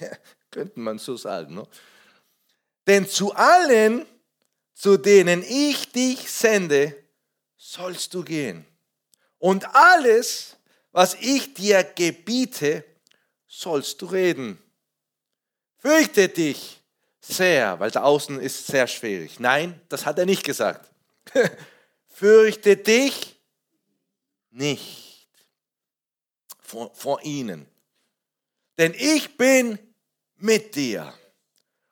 ja, 0.00 0.08
könnte 0.50 0.80
man 0.80 0.98
so 0.98 1.16
sagen. 1.16 1.56
Ne? 1.56 1.68
Denn 2.86 3.06
zu 3.06 3.34
allen, 3.34 4.06
zu 4.72 4.96
denen 4.96 5.42
ich 5.42 5.92
dich 5.92 6.30
sende, 6.30 6.96
sollst 7.58 8.14
du 8.14 8.24
gehen. 8.24 8.64
Und 9.38 9.66
alles, 9.74 10.56
was 10.92 11.14
ich 11.20 11.52
dir 11.52 11.84
gebiete, 11.84 12.84
sollst 13.46 14.00
du 14.00 14.06
reden. 14.06 14.58
Fürchte 15.76 16.30
dich 16.30 16.82
sehr, 17.20 17.78
weil 17.80 17.90
da 17.90 18.02
außen 18.02 18.40
ist 18.40 18.66
sehr 18.66 18.86
schwierig. 18.86 19.40
Nein, 19.40 19.78
das 19.90 20.06
hat 20.06 20.18
er 20.18 20.24
nicht 20.24 20.42
gesagt. 20.42 20.90
Fürchte 22.16 22.78
dich 22.78 23.38
nicht 24.48 25.28
vor, 26.60 26.94
vor 26.94 27.22
ihnen. 27.22 27.68
Denn 28.78 28.94
ich 28.94 29.36
bin 29.36 29.78
mit 30.36 30.76
dir, 30.76 31.12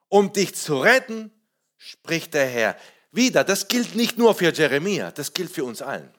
um 0.08 0.32
dich 0.32 0.54
zu 0.54 0.78
retten 0.78 1.30
spricht 1.76 2.32
der 2.32 2.46
Herr. 2.46 2.78
Wieder, 3.10 3.44
das 3.44 3.68
gilt 3.68 3.96
nicht 3.96 4.16
nur 4.16 4.34
für 4.34 4.50
Jeremia, 4.50 5.10
das 5.10 5.34
gilt 5.34 5.50
für 5.50 5.64
uns 5.64 5.82
allen. 5.82 6.10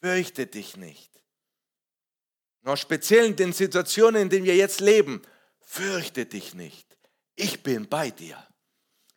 Fürchte 0.00 0.48
dich 0.48 0.76
nicht. 0.76 1.12
Noch 2.62 2.76
speziell 2.76 3.26
in 3.26 3.36
den 3.36 3.52
Situationen, 3.52 4.22
in 4.22 4.30
denen 4.30 4.46
wir 4.46 4.56
jetzt 4.56 4.80
leben, 4.80 5.22
fürchte 5.60 6.26
dich 6.26 6.54
nicht. 6.54 6.98
Ich 7.36 7.62
bin 7.62 7.88
bei 7.88 8.10
dir. 8.10 8.44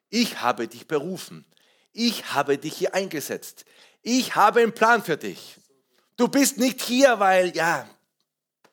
Ich 0.10 0.42
habe 0.42 0.68
dich 0.68 0.88
berufen. 0.88 1.44
Ich 1.94 2.34
habe 2.34 2.58
dich 2.58 2.76
hier 2.76 2.94
eingesetzt. 2.94 3.66
Ich 4.02 4.36
habe 4.36 4.62
einen 4.62 4.74
Plan 4.74 5.04
für 5.04 5.16
dich. 5.16 5.58
Du 6.18 6.28
bist 6.28 6.58
nicht 6.58 6.82
hier, 6.82 7.20
weil, 7.20 7.56
ja, 7.56 7.90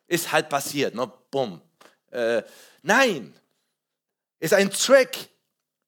ist 0.07 0.33
halt 0.33 0.49
passiert, 0.49 0.95
ne? 0.95 1.11
Bumm. 1.31 1.63
Äh, 2.11 2.43
nein, 2.83 3.33
ist 4.41 4.55
ein 4.55 4.71
Track 4.71 5.17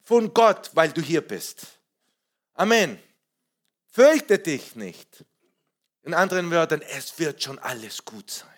von 0.03 0.33
Gott, 0.33 0.71
weil 0.75 0.93
du 0.93 1.01
hier 1.01 1.27
bist. 1.27 1.67
Amen. 2.55 3.03
Fürchte 3.91 4.39
dich 4.39 4.77
nicht. 4.77 5.25
In 6.03 6.15
anderen 6.15 6.51
Wörtern, 6.51 6.83
es 6.83 7.19
wird 7.19 7.43
schon 7.43 7.59
alles 7.59 8.05
gut 8.05 8.31
sein. 8.31 8.49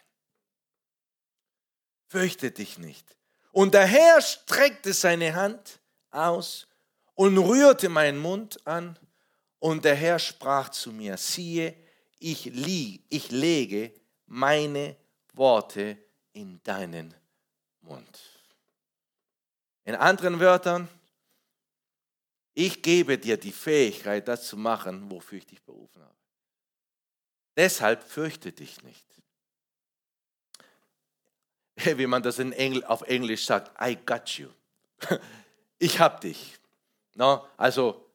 Fürchte 2.09 2.51
dich 2.51 2.79
nicht. 2.79 3.17
Und 3.53 3.75
der 3.75 3.87
Herr 3.87 4.21
streckte 4.21 4.93
seine 4.93 5.35
Hand 5.35 5.81
aus 6.11 6.67
und 7.15 7.39
rührte 7.39 7.89
meinen 7.89 8.19
Mund 8.19 8.65
an. 8.67 8.99
Und 9.59 9.85
der 9.85 9.95
Herr 9.95 10.19
sprach 10.19 10.69
zu 10.69 10.93
mir, 10.93 11.17
siehe, 11.17 11.75
ich, 12.19 12.45
lie, 12.47 13.01
ich 13.09 13.31
lege 13.31 13.93
meine 14.27 14.97
Worte 15.33 15.99
in 16.33 16.63
deinen 16.63 17.15
Mund. 17.81 18.21
In 19.85 19.95
anderen 19.95 20.41
Wörtern, 20.41 20.89
ich 22.55 22.83
gebe 22.83 23.19
dir 23.19 23.37
die 23.37 23.53
Fähigkeit, 23.53 24.29
das 24.29 24.47
zu 24.47 24.57
machen, 24.57 25.11
wofür 25.11 25.39
ich 25.39 25.47
dich 25.47 25.63
berufen 25.63 26.03
habe. 26.03 26.15
Deshalb 27.57 28.03
fürchte 28.03 28.53
dich 28.53 28.83
nicht. 28.83 29.07
Wie 31.99 32.07
man 32.07 32.23
das 32.23 32.39
Engl 32.39 32.85
auf 32.85 33.03
Englisch 33.03 33.45
sagt, 33.45 33.71
I 33.81 33.97
got 33.97 34.29
you. 34.31 34.49
Ich 35.81 35.99
hab 35.99 36.21
dich. 36.21 36.57
No? 37.15 37.49
Also 37.57 38.11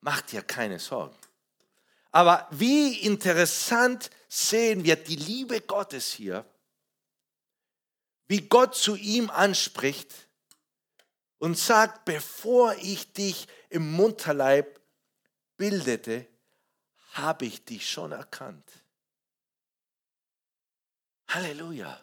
mach 0.00 0.22
dir 0.22 0.42
keine 0.42 0.78
Sorgen. 0.78 1.16
Aber 2.12 2.48
wie 2.50 3.00
interessant 3.00 4.10
sehen 4.28 4.84
wir 4.84 4.96
die 4.96 5.16
Liebe 5.16 5.60
Gottes 5.60 6.12
hier, 6.12 6.44
wie 8.28 8.48
Gott 8.48 8.74
zu 8.74 8.96
ihm 8.96 9.30
anspricht 9.30 10.12
und 11.38 11.58
sagt, 11.58 12.04
bevor 12.04 12.74
ich 12.76 13.12
dich 13.12 13.46
im 13.68 13.92
Mutterleib 13.92 14.80
bildete, 15.56 16.26
habe 17.12 17.46
ich 17.46 17.64
dich 17.64 17.88
schon 17.90 18.12
erkannt. 18.12 18.68
Halleluja. 21.28 22.02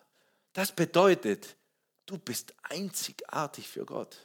Das 0.53 0.71
bedeutet, 0.71 1.55
du 2.05 2.17
bist 2.17 2.53
einzigartig 2.63 3.67
für 3.67 3.85
Gott. 3.85 4.17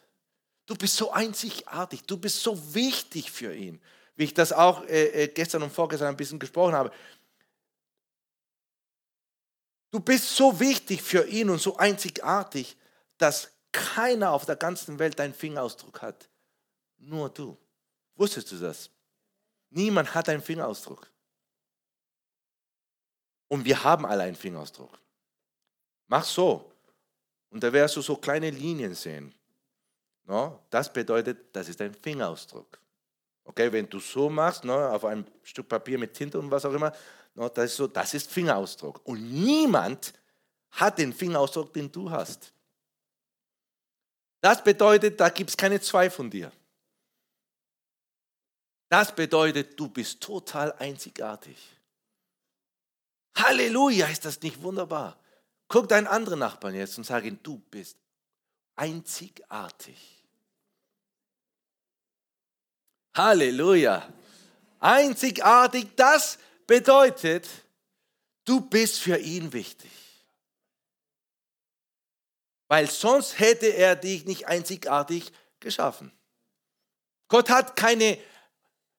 Du 0.68 0.76
bist 0.76 0.96
so 0.96 1.10
einzigartig, 1.10 2.02
du 2.02 2.18
bist 2.18 2.42
so 2.42 2.74
wichtig 2.74 3.30
für 3.32 3.54
ihn. 3.54 3.80
Wie 4.16 4.24
ich 4.24 4.34
das 4.34 4.52
auch 4.52 4.84
äh, 4.84 5.24
äh 5.24 5.28
gestern 5.28 5.62
und 5.62 5.72
vorgestern 5.72 6.08
ein 6.08 6.16
bisschen 6.16 6.38
gesprochen 6.38 6.74
habe. 6.74 6.92
Du 9.90 9.98
bist 9.98 10.36
so 10.36 10.60
wichtig 10.60 11.00
für 11.00 11.26
ihn 11.26 11.48
und 11.48 11.58
so 11.58 11.78
einzigartig, 11.78 12.76
dass 13.16 13.50
keiner 13.72 14.30
auf 14.32 14.44
der 14.44 14.56
ganzen 14.56 14.98
Welt 14.98 15.18
deinen 15.18 15.32
Fingerausdruck 15.32 16.02
hat. 16.02 16.28
Nur 16.98 17.30
du. 17.30 17.56
Wusstest 18.16 18.52
du 18.52 18.58
das? 18.58 18.90
Niemand 19.70 20.14
hat 20.14 20.28
einen 20.28 20.42
Fingerausdruck. 20.42 21.10
Und 23.48 23.64
wir 23.64 23.82
haben 23.82 24.04
alle 24.04 24.24
einen 24.24 24.36
Fingerausdruck. 24.36 25.00
Mach 26.08 26.24
so. 26.24 26.70
Und 27.48 27.62
da 27.62 27.72
wirst 27.72 27.96
du 27.96 28.02
so 28.02 28.16
kleine 28.16 28.50
Linien 28.50 28.94
sehen. 28.94 29.34
No? 30.28 30.62
Das 30.68 30.92
bedeutet, 30.92 31.56
das 31.56 31.68
ist 31.70 31.80
ein 31.80 31.94
Fingerausdruck. 31.94 32.78
Okay, 33.44 33.72
wenn 33.72 33.88
du 33.88 33.98
so 33.98 34.28
machst, 34.28 34.62
no, 34.62 34.88
auf 34.90 35.06
einem 35.06 35.24
Stück 35.42 35.68
Papier 35.68 35.98
mit 35.98 36.12
Tinte 36.12 36.38
und 36.38 36.50
was 36.50 36.66
auch 36.66 36.72
immer, 36.74 36.92
no, 37.34 37.48
das, 37.48 37.70
ist 37.70 37.76
so, 37.76 37.86
das 37.86 38.12
ist 38.12 38.30
Fingerausdruck. 38.30 39.00
Und 39.04 39.32
niemand 39.32 40.12
hat 40.72 40.98
den 40.98 41.14
Fingerausdruck, 41.14 41.72
den 41.72 41.90
du 41.90 42.10
hast. 42.10 42.52
Das 44.42 44.62
bedeutet, 44.62 45.18
da 45.18 45.30
gibt 45.30 45.48
es 45.48 45.56
keine 45.56 45.80
zwei 45.80 46.10
von 46.10 46.30
dir. 46.30 46.52
Das 48.90 49.14
bedeutet, 49.14 49.80
du 49.80 49.88
bist 49.88 50.20
total 50.20 50.72
einzigartig. 50.74 51.56
Halleluja, 53.34 54.08
ist 54.08 54.26
das 54.26 54.42
nicht 54.42 54.62
wunderbar? 54.62 55.18
Guck 55.68 55.88
deinen 55.88 56.06
anderen 56.06 56.40
Nachbarn 56.40 56.74
jetzt 56.74 56.98
und 56.98 57.04
sag 57.04 57.24
ihm, 57.24 57.38
du 57.42 57.58
bist 57.70 57.96
einzigartig. 58.78 59.98
Halleluja. 63.14 64.08
Einzigartig, 64.78 65.88
das 65.96 66.38
bedeutet, 66.66 67.48
du 68.44 68.60
bist 68.60 69.00
für 69.00 69.18
ihn 69.18 69.52
wichtig. 69.52 69.90
Weil 72.68 72.88
sonst 72.88 73.38
hätte 73.40 73.66
er 73.66 73.96
dich 73.96 74.24
nicht 74.24 74.46
einzigartig 74.46 75.32
geschaffen. 75.58 76.12
Gott 77.26 77.50
hat 77.50 77.74
keine, 77.74 78.18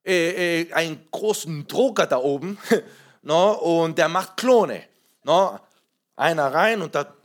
äh, 0.03 0.61
äh, 0.61 0.73
einen 0.73 1.07
großen 1.11 1.67
Drucker 1.67 2.05
da 2.05 2.17
oben 2.17 2.57
no, 3.21 3.53
und 3.53 3.97
der 3.97 4.09
macht 4.09 4.35
Klone. 4.35 4.83
No. 5.23 5.59
Einer 6.15 6.53
rein 6.53 6.81
und 6.81 6.95
da, 6.95 7.15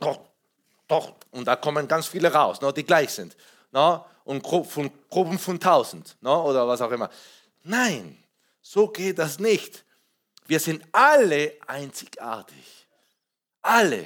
doch, 0.87 1.13
und 1.31 1.45
da 1.45 1.55
kommen 1.55 1.87
ganz 1.87 2.07
viele 2.07 2.31
raus, 2.31 2.61
no, 2.61 2.71
die 2.71 2.83
gleich 2.83 3.09
sind. 3.09 3.35
No, 3.71 4.05
und 4.23 4.45
von 4.45 4.91
Gruppen 5.09 5.37
von 5.37 5.59
tausend 5.59 6.15
no, 6.21 6.45
oder 6.45 6.67
was 6.67 6.81
auch 6.81 6.91
immer. 6.91 7.09
Nein, 7.63 8.17
so 8.61 8.87
geht 8.87 9.19
das 9.19 9.39
nicht. 9.39 9.83
Wir 10.47 10.59
sind 10.59 10.83
alle 10.91 11.53
einzigartig. 11.67 12.87
Alle. 13.61 14.05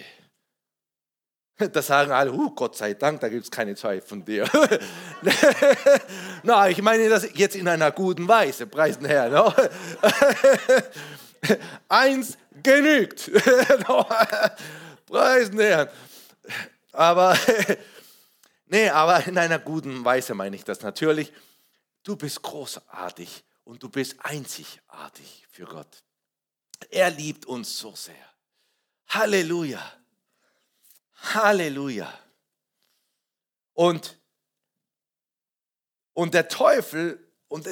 Da 1.74 1.82
sagen 1.82 2.12
alle, 2.12 2.32
uh, 2.32 2.52
Gott 2.52 2.78
sei 2.78 2.94
Dank, 2.94 3.20
da 3.20 3.28
gibt 3.28 3.44
es 3.44 3.52
keine 3.52 3.76
zwei 3.76 4.00
von 4.00 4.24
dir. 4.24 4.50
Na, 6.44 6.70
ich 6.70 6.82
meine 6.82 7.10
das 7.10 7.28
jetzt 7.34 7.58
in 7.58 7.68
einer 7.68 7.92
guten 7.92 8.30
Weise, 8.30 8.66
preisen 8.66 9.04
Herr. 9.04 9.30
No? 9.30 9.54
Eins 11.90 12.38
genügt. 12.64 13.30
preisen 15.06 15.60
Herr. 15.60 15.92
Aber, 16.92 17.38
nee, 18.66 18.90
aber 18.90 19.26
in 19.26 19.38
einer 19.38 19.60
guten 19.60 20.04
Weise 20.04 20.34
meine 20.34 20.56
ich 20.56 20.64
das 20.64 20.82
natürlich. 20.82 21.32
Du 22.04 22.16
bist 22.16 22.42
großartig 22.42 23.44
und 23.64 23.84
du 23.84 23.90
bist 23.90 24.16
einzigartig 24.20 25.46
für 25.52 25.66
Gott. 25.66 26.04
Er 26.90 27.10
liebt 27.10 27.46
uns 27.46 27.78
so 27.78 27.96
sehr. 27.96 28.16
Halleluja. 29.08 29.82
Halleluja. 31.34 32.12
Und, 33.74 34.18
und 36.14 36.34
der 36.34 36.48
Teufel 36.48 37.32
und 37.48 37.66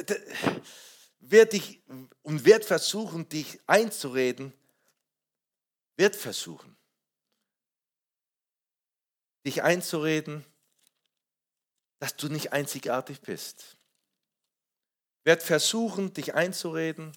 wird 1.20 1.52
dich 1.52 1.82
und 2.22 2.44
wird 2.44 2.64
versuchen, 2.64 3.28
dich 3.28 3.58
einzureden, 3.66 4.52
wird 5.96 6.16
versuchen, 6.16 6.77
dich 9.48 9.62
einzureden, 9.62 10.44
dass 11.98 12.16
du 12.16 12.28
nicht 12.28 12.52
einzigartig 12.52 13.20
bist. 13.20 13.76
Wird 15.24 15.42
versuchen, 15.42 16.12
dich 16.12 16.34
einzureden, 16.34 17.16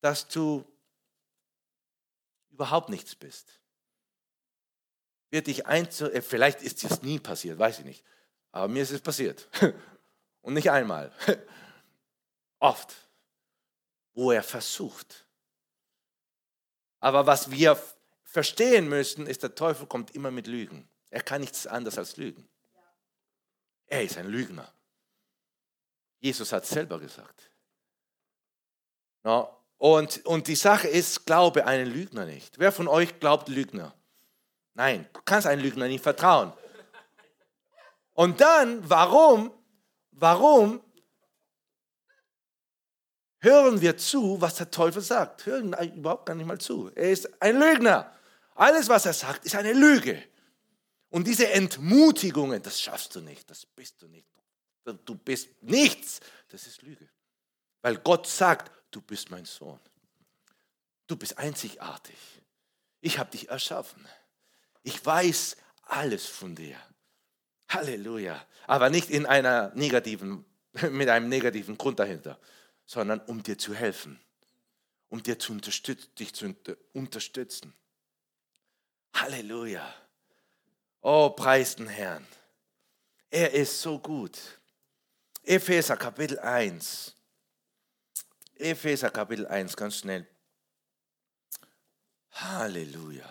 dass 0.00 0.28
du 0.28 0.66
überhaupt 2.50 2.88
nichts 2.88 3.14
bist 3.14 3.62
wird 5.32 5.46
dich 5.48 5.66
einzu... 5.66 6.12
Äh, 6.12 6.22
vielleicht 6.22 6.62
ist 6.62 6.84
es 6.84 7.02
nie 7.02 7.18
passiert, 7.18 7.58
weiß 7.58 7.80
ich 7.80 7.84
nicht. 7.84 8.04
Aber 8.52 8.68
mir 8.68 8.82
ist 8.82 8.92
es 8.92 9.00
passiert. 9.00 9.48
Und 10.42 10.54
nicht 10.54 10.70
einmal. 10.70 11.10
Oft. 12.60 12.94
Wo 14.14 14.30
er 14.30 14.42
versucht. 14.42 15.26
Aber 17.00 17.26
was 17.26 17.50
wir 17.50 17.82
verstehen 18.22 18.88
müssen, 18.88 19.26
ist, 19.26 19.42
der 19.42 19.54
Teufel 19.54 19.86
kommt 19.86 20.14
immer 20.14 20.30
mit 20.30 20.46
Lügen. 20.46 20.88
Er 21.12 21.22
kann 21.22 21.42
nichts 21.42 21.66
anderes 21.66 21.98
als 21.98 22.16
Lügen. 22.16 22.48
Er 23.86 24.02
ist 24.02 24.16
ein 24.16 24.28
Lügner. 24.28 24.72
Jesus 26.20 26.50
hat 26.52 26.64
es 26.64 26.70
selber 26.70 26.98
gesagt. 26.98 27.50
Und, 29.76 30.24
und 30.24 30.46
die 30.48 30.54
Sache 30.54 30.88
ist, 30.88 31.26
glaube 31.26 31.66
einen 31.66 31.92
Lügner 31.92 32.24
nicht. 32.24 32.58
Wer 32.58 32.72
von 32.72 32.88
euch 32.88 33.20
glaubt 33.20 33.48
Lügner? 33.50 33.94
Nein, 34.72 35.06
du 35.12 35.20
kannst 35.22 35.46
einem 35.46 35.60
Lügner 35.60 35.86
nicht 35.86 36.02
vertrauen. 36.02 36.50
Und 38.14 38.40
dann, 38.40 38.88
warum, 38.88 39.52
warum 40.12 40.80
hören 43.40 43.82
wir 43.82 43.98
zu, 43.98 44.40
was 44.40 44.54
der 44.54 44.70
Teufel 44.70 45.02
sagt? 45.02 45.44
Hören 45.44 45.74
überhaupt 45.94 46.24
gar 46.24 46.34
nicht 46.34 46.46
mal 46.46 46.58
zu. 46.58 46.90
Er 46.94 47.10
ist 47.10 47.42
ein 47.42 47.58
Lügner. 47.58 48.16
Alles, 48.54 48.88
was 48.88 49.04
er 49.04 49.12
sagt, 49.12 49.44
ist 49.44 49.54
eine 49.54 49.74
Lüge. 49.74 50.31
Und 51.12 51.26
diese 51.26 51.50
Entmutigungen, 51.50 52.62
das 52.62 52.80
schaffst 52.80 53.14
du 53.14 53.20
nicht, 53.20 53.48
das 53.50 53.66
bist 53.66 54.00
du 54.00 54.08
nicht. 54.08 54.26
Du 55.04 55.14
bist 55.14 55.50
nichts. 55.62 56.20
Das 56.48 56.66
ist 56.66 56.80
Lüge. 56.80 57.06
Weil 57.82 57.98
Gott 57.98 58.26
sagt, 58.26 58.72
du 58.90 59.02
bist 59.02 59.30
mein 59.30 59.44
Sohn. 59.44 59.78
Du 61.06 61.16
bist 61.16 61.36
einzigartig. 61.36 62.16
Ich 63.02 63.18
habe 63.18 63.30
dich 63.30 63.50
erschaffen. 63.50 64.08
Ich 64.84 65.04
weiß 65.04 65.58
alles 65.82 66.24
von 66.24 66.54
dir. 66.54 66.78
Halleluja. 67.68 68.42
Aber 68.66 68.88
nicht 68.88 69.10
in 69.10 69.26
einer 69.26 69.70
negativen, 69.74 70.46
mit 70.90 71.10
einem 71.10 71.28
negativen 71.28 71.76
Grund 71.76 71.98
dahinter, 71.98 72.40
sondern 72.86 73.20
um 73.20 73.42
dir 73.42 73.58
zu 73.58 73.74
helfen, 73.74 74.18
um 75.10 75.22
dir 75.22 75.38
zu 75.38 75.54
dich 75.58 76.34
zu 76.34 76.56
unterstützen. 76.94 77.74
Halleluja. 79.14 80.01
Oh, 81.02 81.30
preis 81.30 81.74
den 81.76 81.88
Herrn. 81.88 82.26
Er 83.28 83.52
ist 83.52 83.80
so 83.80 83.98
gut. 83.98 84.38
Epheser 85.42 85.96
Kapitel 85.96 86.38
1. 86.38 87.16
Epheser 88.54 89.10
Kapitel 89.10 89.46
1, 89.46 89.76
ganz 89.76 89.98
schnell. 89.98 90.26
Halleluja. 92.30 93.30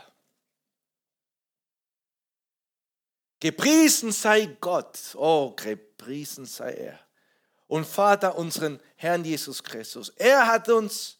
Gepriesen 3.39 4.11
sei 4.11 4.45
Gott, 4.59 4.99
oh, 5.15 5.55
gepriesen 5.55 6.45
sei 6.45 6.73
er. 6.73 6.99
Und 7.67 7.87
Vater, 7.87 8.37
unseren 8.37 8.81
Herrn 8.97 9.23
Jesus 9.23 9.63
Christus. 9.63 10.09
Er 10.09 10.45
hat 10.45 10.67
uns, 10.67 11.17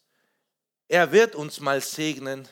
er 0.90 1.12
wird 1.14 1.34
uns 1.34 1.62
mal 1.62 1.80
segnen. 1.80 2.48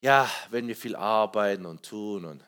Ja, 0.00 0.30
wenn 0.50 0.68
wir 0.68 0.76
viel 0.76 0.96
arbeiten 0.96 1.66
und 1.66 1.82
tun 1.82 2.24
und 2.24 2.44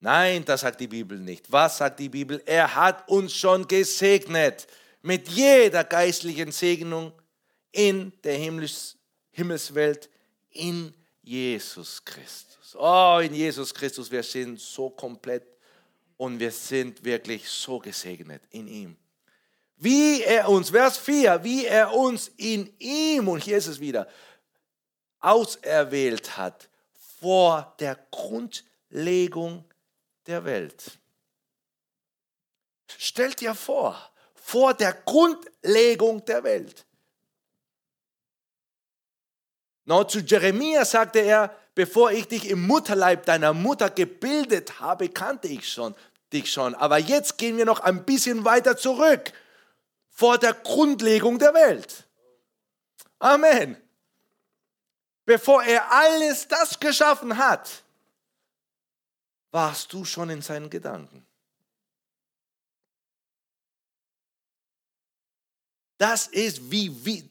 Nein, 0.00 0.44
das 0.44 0.60
sagt 0.60 0.80
die 0.80 0.86
Bibel 0.86 1.18
nicht. 1.18 1.50
Was 1.50 1.78
sagt 1.78 1.98
die 1.98 2.08
Bibel? 2.08 2.40
Er 2.46 2.72
hat 2.72 3.08
uns 3.08 3.34
schon 3.34 3.66
gesegnet 3.66 4.68
mit 5.02 5.28
jeder 5.28 5.82
geistlichen 5.82 6.52
Segnung 6.52 7.12
in 7.72 8.12
der 8.22 8.34
Himmels 8.34 8.96
Himmelswelt 9.30 10.08
in 10.50 10.92
Jesus 11.22 12.04
Christus. 12.04 12.76
Oh, 12.76 13.20
in 13.22 13.34
Jesus 13.34 13.72
Christus, 13.72 14.10
wir 14.10 14.22
sind 14.22 14.58
so 14.58 14.90
komplett 14.90 15.46
und 16.16 16.40
wir 16.40 16.50
sind 16.50 17.04
wirklich 17.04 17.48
so 17.48 17.78
gesegnet 17.78 18.42
in 18.50 18.66
ihm. 18.66 18.96
Wie 19.76 20.22
er 20.22 20.48
uns, 20.48 20.70
Vers 20.70 20.98
4, 20.98 21.44
wie 21.44 21.66
er 21.66 21.92
uns 21.92 22.32
in 22.36 22.72
ihm, 22.80 23.28
und 23.28 23.44
hier 23.44 23.58
ist 23.58 23.68
es 23.68 23.78
wieder, 23.78 24.08
auserwählt 25.20 26.36
hat 26.36 26.68
vor 27.20 27.74
der 27.80 27.98
Grundlegung 28.10 29.64
der 30.26 30.44
Welt. 30.44 30.98
Stellt 32.96 33.40
dir 33.40 33.54
vor, 33.54 34.10
vor 34.34 34.74
der 34.74 34.92
Grundlegung 34.92 36.24
der 36.24 36.44
Welt. 36.44 36.86
No, 39.84 40.04
zu 40.04 40.20
Jeremia 40.20 40.84
sagte 40.84 41.20
er, 41.20 41.54
bevor 41.74 42.10
ich 42.10 42.28
dich 42.28 42.48
im 42.50 42.66
Mutterleib 42.66 43.24
deiner 43.24 43.54
Mutter 43.54 43.88
gebildet 43.88 44.80
habe, 44.80 45.08
kannte 45.08 45.48
ich 45.48 45.72
schon, 45.72 45.94
dich 46.32 46.52
schon. 46.52 46.74
Aber 46.74 46.98
jetzt 46.98 47.38
gehen 47.38 47.56
wir 47.56 47.64
noch 47.64 47.80
ein 47.80 48.04
bisschen 48.04 48.44
weiter 48.44 48.76
zurück, 48.76 49.32
vor 50.10 50.36
der 50.36 50.52
Grundlegung 50.52 51.38
der 51.38 51.54
Welt. 51.54 52.04
Amen. 53.18 53.76
Bevor 55.28 55.62
er 55.62 55.92
alles 55.92 56.48
das 56.48 56.80
geschaffen 56.80 57.36
hat, 57.36 57.84
warst 59.50 59.92
du 59.92 60.02
schon 60.02 60.30
in 60.30 60.40
seinen 60.40 60.70
Gedanken. 60.70 61.26
Das 65.98 66.28
ist 66.28 66.70
wie, 66.70 67.04
wie 67.04 67.30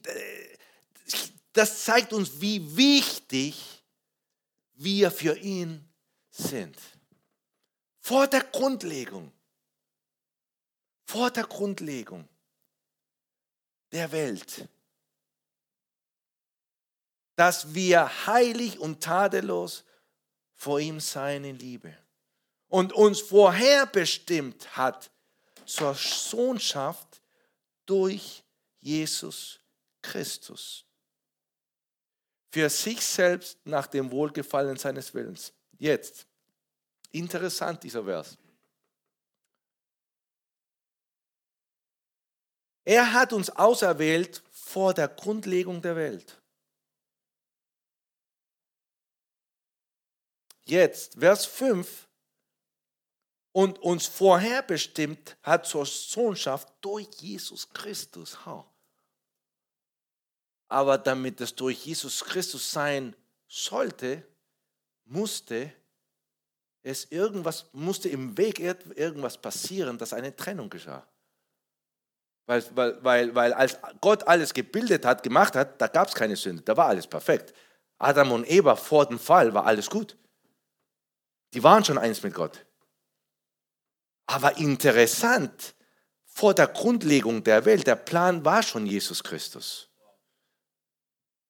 das 1.52 1.82
zeigt 1.86 2.12
uns, 2.12 2.40
wie 2.40 2.76
wichtig 2.76 3.82
wir 4.74 5.10
für 5.10 5.36
ihn 5.36 5.84
sind. 6.30 6.78
Vor 7.98 8.28
der 8.28 8.44
Grundlegung, 8.44 9.32
vor 11.04 11.32
der 11.32 11.48
Grundlegung 11.48 12.28
der 13.90 14.12
Welt, 14.12 14.68
dass 17.38 17.72
wir 17.72 18.26
heilig 18.26 18.80
und 18.80 19.00
tadellos 19.00 19.84
vor 20.56 20.80
ihm 20.80 20.98
sein 20.98 21.44
in 21.44 21.56
Liebe 21.56 21.96
und 22.66 22.92
uns 22.92 23.20
vorherbestimmt 23.20 24.76
hat 24.76 25.08
zur 25.64 25.94
Sohnschaft 25.94 27.22
durch 27.86 28.42
Jesus 28.80 29.60
Christus 30.02 30.84
für 32.50 32.68
sich 32.68 33.00
selbst 33.06 33.64
nach 33.64 33.86
dem 33.86 34.10
Wohlgefallen 34.10 34.76
seines 34.76 35.14
Willens. 35.14 35.52
Jetzt, 35.78 36.26
interessant 37.12 37.84
dieser 37.84 38.02
Vers. 38.02 38.36
Er 42.84 43.12
hat 43.12 43.32
uns 43.32 43.48
auserwählt 43.48 44.42
vor 44.50 44.92
der 44.92 45.06
Grundlegung 45.06 45.80
der 45.80 45.94
Welt. 45.94 46.42
Jetzt, 50.68 51.18
Vers 51.18 51.46
5. 51.46 52.06
Und 53.52 53.78
uns 53.80 54.06
vorherbestimmt 54.06 55.36
hat 55.42 55.66
zur 55.66 55.86
Sohnschaft 55.86 56.68
durch 56.80 57.08
Jesus 57.18 57.68
Christus. 57.70 58.38
Aber 60.68 60.98
damit 60.98 61.40
es 61.40 61.54
durch 61.54 61.86
Jesus 61.86 62.22
Christus 62.24 62.70
sein 62.70 63.16
sollte, 63.48 64.22
musste 65.06 65.72
es 66.82 67.06
irgendwas, 67.10 67.66
musste 67.72 68.08
im 68.10 68.36
Weg 68.36 68.60
irgendwas 68.60 69.38
passieren, 69.38 69.98
dass 69.98 70.12
eine 70.12 70.36
Trennung 70.36 70.70
geschah. 70.70 71.06
Weil, 72.46 72.64
weil, 72.76 73.04
weil, 73.04 73.34
weil 73.34 73.52
als 73.52 73.78
Gott 74.00 74.26
alles 74.28 74.54
gebildet 74.54 75.04
hat, 75.04 75.22
gemacht 75.22 75.56
hat, 75.56 75.80
da 75.80 75.86
gab 75.86 76.08
es 76.08 76.14
keine 76.14 76.36
Sünde, 76.36 76.62
da 76.62 76.76
war 76.76 76.86
alles 76.86 77.06
perfekt. 77.06 77.54
Adam 77.98 78.32
und 78.32 78.48
Eva 78.48 78.76
vor 78.76 79.06
dem 79.06 79.18
Fall 79.18 79.52
war 79.52 79.66
alles 79.66 79.90
gut. 79.90 80.16
Die 81.54 81.62
waren 81.62 81.84
schon 81.84 81.98
eins 81.98 82.22
mit 82.22 82.34
Gott. 82.34 82.64
Aber 84.26 84.56
interessant, 84.58 85.74
vor 86.26 86.54
der 86.54 86.68
Grundlegung 86.68 87.42
der 87.42 87.64
Welt, 87.64 87.86
der 87.86 87.96
Plan 87.96 88.44
war 88.44 88.62
schon 88.62 88.86
Jesus 88.86 89.24
Christus. 89.24 89.88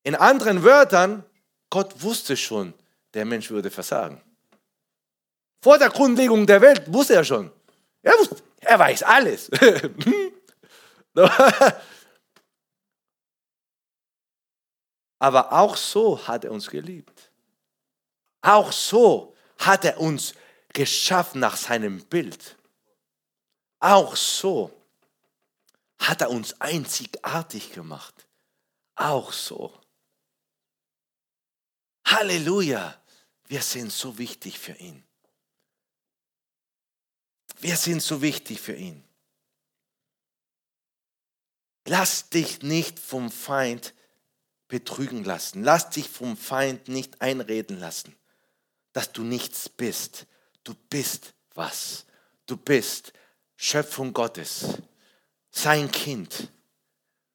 In 0.04 0.14
anderen 0.14 0.62
Wörtern, 0.62 1.24
Gott 1.70 2.02
wusste 2.02 2.36
schon, 2.36 2.72
der 3.14 3.24
Mensch 3.24 3.50
würde 3.50 3.70
versagen. 3.70 4.22
Vor 5.60 5.78
der 5.78 5.90
Grundlegung 5.90 6.46
der 6.46 6.60
Welt 6.60 6.90
wusste 6.92 7.14
er 7.14 7.24
schon. 7.24 7.50
Er, 8.02 8.12
wusste, 8.12 8.36
er 8.60 8.78
weiß 8.78 9.02
alles. 9.02 9.50
Aber 15.18 15.52
auch 15.52 15.76
so 15.76 16.26
hat 16.26 16.44
er 16.44 16.52
uns 16.52 16.70
geliebt. 16.70 17.32
Auch 18.40 18.70
so 18.70 19.34
hat 19.58 19.84
er 19.84 20.00
uns 20.00 20.34
geschaffen 20.72 21.40
nach 21.40 21.56
seinem 21.56 22.04
Bild. 22.04 22.56
Auch 23.80 24.16
so 24.16 24.72
hat 25.98 26.20
er 26.20 26.30
uns 26.30 26.60
einzigartig 26.60 27.72
gemacht. 27.72 28.26
Auch 28.94 29.32
so. 29.32 29.78
Halleluja, 32.04 33.00
wir 33.48 33.62
sind 33.62 33.92
so 33.92 34.16
wichtig 34.18 34.58
für 34.58 34.72
ihn. 34.72 35.04
Wir 37.60 37.76
sind 37.76 38.02
so 38.02 38.22
wichtig 38.22 38.60
für 38.60 38.74
ihn. 38.74 39.04
Lass 41.84 42.28
dich 42.28 42.62
nicht 42.62 42.98
vom 42.98 43.30
Feind 43.30 43.94
betrügen 44.68 45.24
lassen. 45.24 45.64
Lass 45.64 45.90
dich 45.90 46.08
vom 46.08 46.36
Feind 46.36 46.88
nicht 46.88 47.20
einreden 47.20 47.78
lassen, 47.78 48.14
dass 48.92 49.12
du 49.12 49.22
nichts 49.22 49.68
bist. 49.68 50.26
Du 50.64 50.74
bist 50.88 51.34
was. 51.54 52.06
Du 52.46 52.56
bist 52.56 53.12
Schöpfung 53.56 54.12
Gottes, 54.12 54.78
sein 55.50 55.90
Kind 55.90 56.50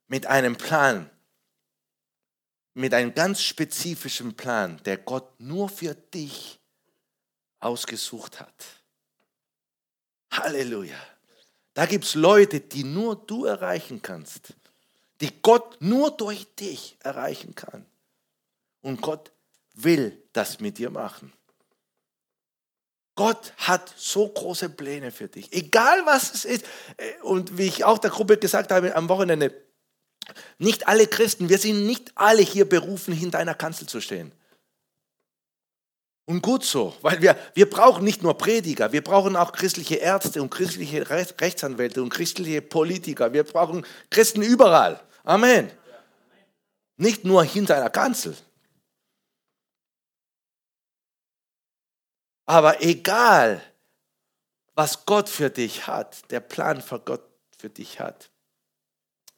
mit 0.08 0.26
einem 0.26 0.56
Plan, 0.56 1.10
mit 2.74 2.94
einem 2.94 3.14
ganz 3.14 3.42
spezifischen 3.42 4.36
Plan, 4.36 4.82
der 4.86 4.98
Gott 4.98 5.40
nur 5.40 5.70
für 5.70 5.94
dich 5.94 6.60
ausgesucht 7.60 8.40
hat. 8.40 8.66
Halleluja. 10.32 10.98
Da 11.74 11.86
gibt 11.86 12.06
es 12.06 12.16
Leute, 12.16 12.60
die 12.60 12.84
nur 12.84 13.16
du 13.16 13.46
erreichen 13.46 14.02
kannst, 14.02 14.54
die 15.22 15.42
Gott 15.42 15.78
nur 15.82 16.12
durch 16.12 16.48
dich 16.56 16.98
erreichen 17.02 17.56
kann. 17.56 17.86
Und 18.82 19.02
Gott 19.02 19.32
will 19.74 20.24
das 20.34 20.60
mit 20.60 20.78
dir 20.78 20.90
machen. 20.90 21.34
Gott 23.16 23.54
hat 23.58 23.94
so 23.96 24.28
große 24.28 24.70
Pläne 24.70 25.12
für 25.12 25.28
dich, 25.28 25.54
egal 25.54 26.06
was 26.06 26.34
es 26.34 26.46
ist. 26.46 26.66
Und 27.22 27.58
wie 27.58 27.68
ich 27.68 27.84
auch 27.84 28.00
der 28.00 28.10
Gruppe 28.10 28.38
gesagt 28.38 28.72
habe 28.72 28.96
am 28.96 29.08
Wochenende, 29.08 29.54
nicht 30.58 30.88
alle 30.88 31.08
Christen, 31.08 31.50
wir 31.50 31.58
sind 31.58 31.86
nicht 31.86 32.12
alle 32.16 32.42
hier 32.42 32.68
berufen, 32.68 33.14
hinter 33.14 33.40
einer 33.40 33.54
Kanzel 33.54 33.88
zu 33.88 34.02
stehen. 34.02 34.32
Und 36.26 36.42
gut 36.42 36.64
so, 36.64 36.96
weil 37.02 37.22
wir, 37.22 37.38
wir 37.54 37.70
brauchen 37.70 38.06
nicht 38.06 38.24
nur 38.24 38.38
Prediger, 38.38 38.94
wir 38.94 39.04
brauchen 39.04 39.36
auch 39.36 39.52
christliche 39.52 39.96
Ärzte 39.96 40.42
und 40.42 40.50
christliche 40.50 41.10
Rechtsanwälte 41.10 42.02
und 42.02 42.10
christliche 42.10 42.62
Politiker. 42.62 43.34
Wir 43.34 43.44
brauchen 43.44 43.86
Christen 44.10 44.42
überall. 44.42 45.02
Amen. 45.26 45.70
Nicht 46.96 47.26
nur 47.26 47.44
hinter 47.44 47.76
einer 47.76 47.90
Kanzel. 47.90 48.36
Aber 52.46 52.82
egal, 52.82 53.62
was 54.76 55.06
Gott 55.06 55.30
für 55.30 55.50
dich 55.50 55.88
hat, 55.88 56.30
der 56.32 56.40
Plan 56.40 56.82
für 56.82 57.00
Gott 57.00 57.24
für 57.58 57.70
dich 57.70 58.00
hat, 58.00 58.30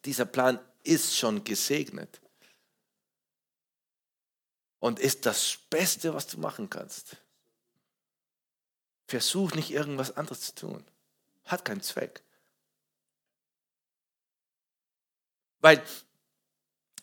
dieser 0.04 0.24
Plan 0.24 0.58
ist 0.82 1.16
schon 1.16 1.44
gesegnet. 1.44 2.20
Und 4.78 5.00
ist 5.00 5.26
das 5.26 5.58
Beste, 5.70 6.14
was 6.14 6.26
du 6.26 6.38
machen 6.38 6.70
kannst. 6.70 7.16
Versuch 9.08 9.52
nicht 9.54 9.70
irgendwas 9.70 10.16
anderes 10.16 10.42
zu 10.42 10.54
tun. 10.54 10.84
Hat 11.44 11.64
keinen 11.64 11.80
Zweck. 11.80 12.22
Weil 15.60 15.82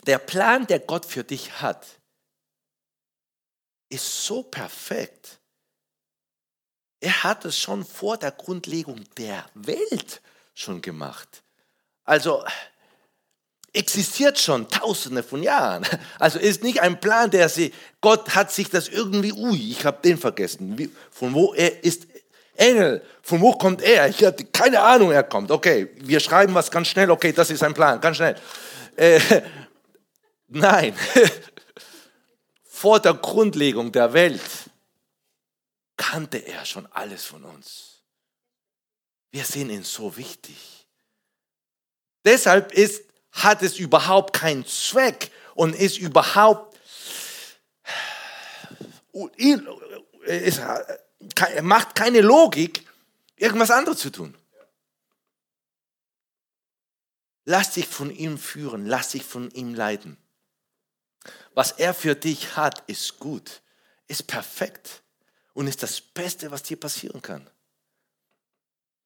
der 0.06 0.20
Plan, 0.20 0.68
der 0.68 0.80
Gott 0.80 1.06
für 1.06 1.24
dich 1.24 1.62
hat, 1.62 2.00
ist 3.89 4.26
so 4.26 4.44
perfekt. 4.44 5.39
Er 7.04 7.26
hat 7.26 7.44
es 7.44 7.60
schon 7.60 7.84
vor 7.84 8.16
der 8.16 8.32
Grundlegung 8.32 9.04
der 9.18 9.44
Welt 9.56 10.22
schon 10.54 10.82
gemacht. 10.82 11.44
Also 12.06 12.46
existiert 13.74 14.39
schon 14.39 14.70
tausende 14.70 15.22
von 15.22 15.44
Jahren. 15.44 15.86
Also 16.18 16.39
ist 16.39 16.63
nicht 16.63 16.80
ein 16.80 17.02
Plan, 17.02 17.30
der 17.30 17.50
sie, 17.50 17.74
Gott 18.00 18.34
hat 18.36 18.54
sich 18.54 18.70
das 18.70 18.88
irgendwie, 18.88 19.34
ui, 19.34 19.72
ich 19.72 19.86
habe 19.86 19.98
den 20.02 20.18
vergessen. 20.18 20.78
Wie, 20.78 20.89
von 21.12 21.34
wo 21.34 21.54
er 21.54 21.84
ist 21.84 22.08
Engel, 22.56 23.04
von 23.22 23.42
wo 23.42 23.52
kommt 23.52 23.82
er? 23.82 24.08
Ich 24.08 24.24
hatte 24.24 24.46
keine 24.46 24.80
Ahnung, 24.80 25.12
er 25.12 25.24
kommt. 25.24 25.52
Okay, 25.52 25.89
wir 25.98 26.22
schreiben 26.22 26.54
was 26.54 26.72
ganz 26.72 26.88
schnell, 26.88 27.12
okay, 27.12 27.34
das 27.34 27.50
ist 27.50 27.63
ein 27.63 27.74
Plan, 27.74 28.00
ganz 28.00 28.16
schnell. 28.16 28.38
Äh, 28.96 29.20
nein, 30.48 30.96
vor 32.63 33.02
der 33.02 33.16
Grundlegung 33.16 33.92
der 33.92 34.13
Welt 34.13 34.39
kannte 35.97 36.38
er 36.38 36.65
schon 36.65 36.86
alles 36.88 37.25
von 37.25 37.43
uns. 37.43 38.01
Wir 39.32 39.45
sehen 39.45 39.69
ihn 39.69 39.84
so 39.84 40.15
wichtig. 40.15 40.88
Deshalb 42.25 42.71
ist, 42.71 43.03
hat 43.32 43.62
es 43.62 43.79
überhaupt 43.79 44.34
keinen 44.34 44.65
Zweck 44.65 45.32
und 45.56 45.75
ist 45.75 45.97
überhaupt, 45.97 46.77
es 50.25 50.62
macht 51.62 51.95
keine 51.95 52.21
Logik, 52.21 52.88
irgendwas 53.36 53.71
anderes 53.71 53.99
zu 53.99 54.12
tun. 54.12 54.38
Lass 57.45 57.73
dich 57.73 57.88
von 57.88 58.10
ihm 58.10 58.38
führen, 58.38 58.86
lass 58.86 59.10
dich 59.10 59.23
von 59.23 59.51
ihm 59.51 59.73
leiten. 59.73 60.17
Was 61.53 61.73
er 61.73 61.93
für 61.93 62.15
dich 62.15 62.56
hat, 62.56 62.84
ist 62.88 63.19
gut, 63.19 63.62
ist 64.08 64.27
perfekt 64.27 65.03
und 65.54 65.68
ist 65.68 65.84
das 65.84 66.02
Beste, 66.02 66.52
was 66.52 66.63
dir 66.63 66.80
passieren 66.80 67.22
kann. 67.22 67.48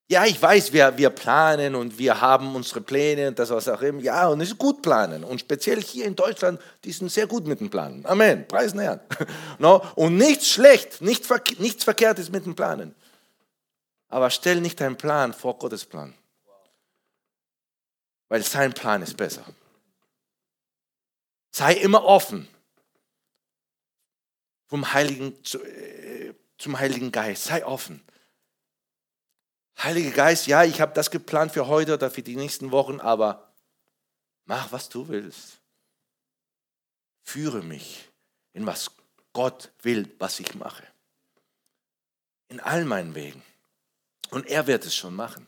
Ja, 0.10 0.26
ich 0.26 0.42
weiß, 0.42 0.72
wir, 0.72 0.98
wir 0.98 1.10
planen 1.10 1.76
und 1.76 1.98
wir 1.98 2.22
haben 2.22 2.56
unsere 2.56 2.80
Pläne 2.80 3.28
und 3.28 3.40
das 3.40 3.50
was 3.50 3.68
auch 3.68 3.82
immer. 3.82 4.02
Ja, 4.02 4.30
und 4.30 4.40
es 4.40 4.52
ist 4.52 4.58
gut 4.58 4.82
planen. 4.82 5.26
Und 5.26 5.42
speziell 5.42 5.82
hier 5.82 6.06
in 6.06 6.16
Deutschland, 6.16 6.62
die 6.86 6.94
sind 6.94 7.12
sehr 7.12 7.28
gut 7.28 7.46
mit 7.46 7.60
dem 7.60 7.70
Planen. 7.70 8.06
Amen. 8.06 8.48
Preisen 8.48 8.80
Herrn. 8.80 9.02
no? 9.60 9.84
Und 9.96 10.16
nichts 10.16 10.48
schlecht, 10.50 11.02
nichts, 11.02 11.28
nichts 11.60 11.84
Verkehrtes 11.84 12.32
mit 12.32 12.46
dem 12.46 12.56
Planen. 12.56 12.96
Aber 14.08 14.30
stell 14.30 14.62
nicht 14.62 14.80
deinen 14.80 14.96
Plan 14.96 15.34
vor 15.34 15.58
Gottes 15.58 15.84
Plan. 15.84 16.14
Weil 18.30 18.42
sein 18.44 18.72
Plan 18.72 19.02
ist 19.02 19.18
besser. 19.18 19.44
Sei 21.52 21.74
immer 21.74 22.06
offen 22.06 22.48
vom 24.68 24.94
Heiligen, 24.94 25.34
äh, 25.44 26.34
zum 26.58 26.78
Heiligen 26.80 27.12
Geist. 27.12 27.46
Sei 27.46 27.66
offen. 27.66 28.04
Heiliger 29.78 30.12
Geist, 30.12 30.48
ja, 30.48 30.64
ich 30.64 30.82
habe 30.82 30.94
das 30.94 31.12
geplant 31.12 31.52
für 31.52 31.68
heute 31.68 31.94
oder 31.94 32.10
für 32.10 32.24
die 32.24 32.36
nächsten 32.36 32.72
Wochen, 32.72 33.00
aber 33.00 33.54
mach, 34.46 34.72
was 34.72 34.90
du 34.90 35.08
willst. 35.08 35.60
Führe 37.24 37.62
mich 37.62 38.10
in 38.54 38.66
was 38.66 38.92
Gott 39.34 39.72
will, 39.84 40.12
was 40.18 40.40
ich 40.40 40.56
mache. 40.56 40.84
In 42.50 42.60
all 42.60 42.86
meinen 42.86 43.14
Wegen. 43.14 43.44
Und 44.32 44.48
er 44.48 44.66
wird 44.66 44.86
es 44.86 44.96
schon 44.96 45.16
machen. 45.16 45.48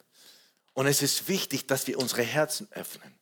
Und 0.73 0.85
es 0.85 1.01
ist 1.01 1.27
wichtig, 1.27 1.67
dass 1.67 1.87
wir 1.87 1.97
unsere 1.97 2.21
Herzen 2.21 2.67
öffnen. 2.71 3.18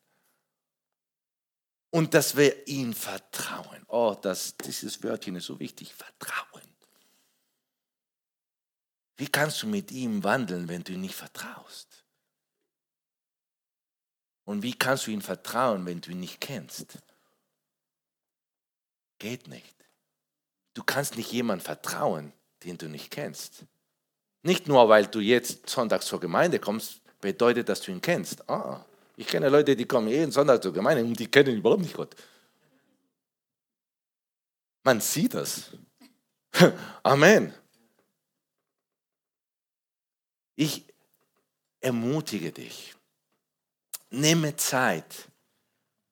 Und 1.90 2.14
dass 2.14 2.36
wir 2.36 2.68
ihm 2.68 2.94
vertrauen. 2.94 3.84
Oh, 3.88 4.16
das, 4.22 4.58
dieses 4.58 5.02
Wörtchen 5.04 5.36
ist 5.36 5.46
so 5.46 5.60
wichtig. 5.60 5.94
Vertrauen. 5.94 6.62
Wie 9.18 9.28
kannst 9.28 9.64
du 9.64 9.68
mit 9.68 9.92
ihm 9.92 10.24
wandeln, 10.24 10.68
wenn 10.68 10.84
du 10.84 10.94
ihm 10.94 11.02
nicht 11.02 11.16
vertraust? 11.16 12.04
Und 14.46 14.62
wie 14.62 14.74
kannst 14.74 15.08
du 15.08 15.12
ihm 15.12 15.22
vertrauen, 15.22 15.86
wenn 15.86 16.00
du 16.00 16.12
ihn 16.12 16.20
nicht 16.20 16.40
kennst? 16.40 17.00
Geht 19.18 19.48
nicht. 19.48 19.76
Du 20.74 20.84
kannst 20.84 21.18
nicht 21.18 21.32
jemandem 21.32 21.66
vertrauen, 21.66 22.32
den 22.64 22.78
du 22.78 22.88
nicht 22.88 23.10
kennst. 23.10 23.66
Nicht 24.44 24.68
nur, 24.68 24.88
weil 24.88 25.08
du 25.08 25.20
jetzt 25.20 25.68
sonntags 25.68 26.06
zur 26.06 26.20
Gemeinde 26.20 26.60
kommst, 26.60 27.02
bedeutet, 27.20 27.68
dass 27.68 27.82
du 27.82 27.92
ihn 27.92 28.02
kennst. 28.02 28.48
Ah, 28.48 28.86
ich 29.18 29.28
kenne 29.28 29.50
Leute, 29.50 29.76
die 29.76 29.86
kommen 29.86 30.08
jeden 30.08 30.32
Sonntag 30.32 30.62
zur 30.62 30.72
Gemeinde 30.72 31.04
und 31.04 31.20
die 31.20 31.28
kennen 31.28 31.58
überhaupt 31.58 31.82
nicht 31.82 31.96
Gott. 31.96 32.16
Man 34.84 35.02
sieht 35.02 35.34
das. 35.34 35.72
Amen. 37.04 37.54
Ich 40.56 40.86
ermutige 41.82 42.52
dich, 42.52 42.96
nehme 44.10 44.56
Zeit, 44.56 45.30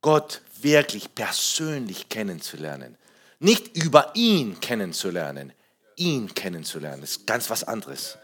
Gott 0.01 0.41
wirklich 0.61 1.13
persönlich 1.13 2.09
kennenzulernen. 2.09 2.97
Nicht 3.39 3.75
über 3.77 4.11
ihn 4.15 4.59
kennenzulernen, 4.59 5.53
ihn 5.95 6.33
kennenzulernen. 6.33 7.01
Das 7.01 7.11
ist 7.11 7.27
ganz 7.27 7.49
was 7.49 7.63
anderes. 7.63 8.17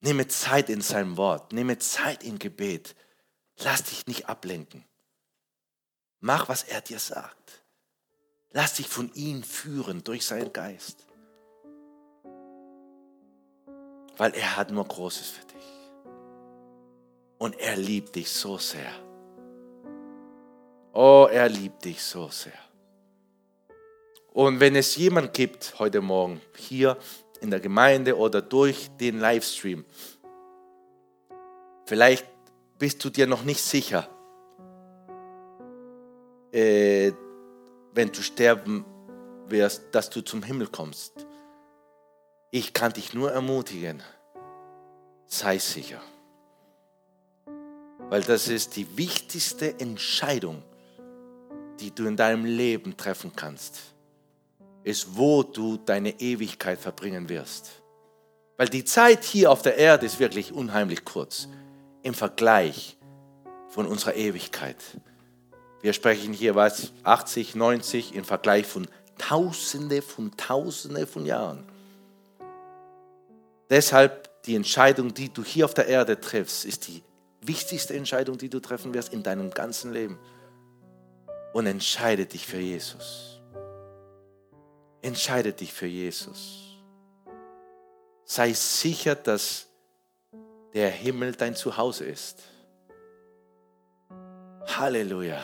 Nehme 0.00 0.28
Zeit 0.28 0.70
in 0.70 0.80
seinem 0.80 1.16
Wort, 1.16 1.52
nehme 1.52 1.78
Zeit 1.78 2.24
im 2.24 2.38
Gebet. 2.38 2.94
Lass 3.58 3.84
dich 3.84 4.06
nicht 4.06 4.28
ablenken. 4.28 4.84
Mach, 6.20 6.48
was 6.48 6.62
er 6.62 6.80
dir 6.80 6.98
sagt. 6.98 7.64
Lass 8.50 8.74
dich 8.74 8.88
von 8.88 9.12
ihm 9.14 9.42
führen 9.42 10.02
durch 10.02 10.26
seinen 10.26 10.52
Geist. 10.52 11.06
weil 14.20 14.34
er 14.34 14.54
hat 14.58 14.70
nur 14.70 14.84
Großes 14.84 15.30
für 15.30 15.46
dich. 15.46 15.64
Und 17.38 17.58
er 17.58 17.74
liebt 17.78 18.14
dich 18.16 18.30
so 18.30 18.58
sehr. 18.58 18.92
Oh, 20.92 21.26
er 21.32 21.48
liebt 21.48 21.86
dich 21.86 22.02
so 22.02 22.28
sehr. 22.28 22.52
Und 24.30 24.60
wenn 24.60 24.76
es 24.76 24.94
jemand 24.96 25.32
gibt 25.32 25.78
heute 25.78 26.02
Morgen 26.02 26.42
hier 26.54 26.98
in 27.40 27.50
der 27.50 27.60
Gemeinde 27.60 28.16
oder 28.16 28.42
durch 28.42 28.90
den 28.98 29.18
Livestream, 29.18 29.84
vielleicht 31.86 32.26
bist 32.78 33.04
du 33.04 33.10
dir 33.10 33.26
noch 33.26 33.44
nicht 33.44 33.62
sicher, 33.62 34.08
äh, 36.52 37.12
wenn 37.92 38.10
du 38.12 38.22
sterben 38.22 38.84
wirst, 39.48 39.82
dass 39.92 40.10
du 40.10 40.22
zum 40.22 40.42
Himmel 40.42 40.68
kommst. 40.68 41.26
Ich 42.50 42.72
kann 42.72 42.92
dich 42.92 43.14
nur 43.14 43.32
ermutigen, 43.32 44.02
sei 45.26 45.58
sicher. 45.58 46.00
Weil 48.08 48.22
das 48.22 48.48
ist 48.48 48.76
die 48.76 48.96
wichtigste 48.96 49.78
Entscheidung, 49.78 50.62
die 51.78 51.94
du 51.94 52.06
in 52.06 52.16
deinem 52.16 52.44
Leben 52.44 52.96
treffen 52.96 53.32
kannst, 53.34 53.78
ist, 54.84 55.16
wo 55.16 55.42
du 55.42 55.76
deine 55.76 56.20
Ewigkeit 56.20 56.78
verbringen 56.78 57.28
wirst. 57.28 57.82
Weil 58.56 58.68
die 58.68 58.84
Zeit 58.84 59.24
hier 59.24 59.50
auf 59.50 59.62
der 59.62 59.76
Erde 59.76 60.06
ist 60.06 60.20
wirklich 60.20 60.52
unheimlich 60.52 61.04
kurz 61.04 61.48
im 62.02 62.14
Vergleich 62.14 62.98
von 63.68 63.86
unserer 63.86 64.14
Ewigkeit. 64.14 64.76
Wir 65.80 65.92
sprechen 65.92 66.32
hier 66.32 66.54
was 66.54 66.92
80, 67.04 67.54
90 67.54 68.14
im 68.14 68.24
Vergleich 68.24 68.66
von 68.66 68.86
Tausende 69.16 70.02
von 70.02 70.36
Tausende 70.36 71.06
von 71.06 71.26
Jahren. 71.26 71.64
Deshalb 73.68 74.44
die 74.44 74.56
Entscheidung, 74.56 75.14
die 75.14 75.32
du 75.32 75.44
hier 75.44 75.64
auf 75.64 75.74
der 75.74 75.86
Erde 75.86 76.18
triffst, 76.20 76.64
ist 76.64 76.88
die 76.88 77.02
wichtigste 77.42 77.94
Entscheidung, 77.94 78.38
die 78.38 78.48
du 78.48 78.60
treffen 78.60 78.94
wirst 78.94 79.12
in 79.12 79.22
deinem 79.22 79.50
ganzen 79.50 79.92
Leben. 79.92 80.18
Und 81.52 81.66
entscheide 81.66 82.26
dich 82.26 82.46
für 82.46 82.60
Jesus. 82.60 83.29
Entscheide 85.02 85.52
dich 85.52 85.72
für 85.72 85.86
Jesus. 85.86 86.76
Sei 88.24 88.52
sicher, 88.52 89.14
dass 89.14 89.66
der 90.74 90.90
Himmel 90.90 91.32
dein 91.32 91.54
Zuhause 91.54 92.04
ist. 92.04 92.38
Halleluja. 94.66 95.42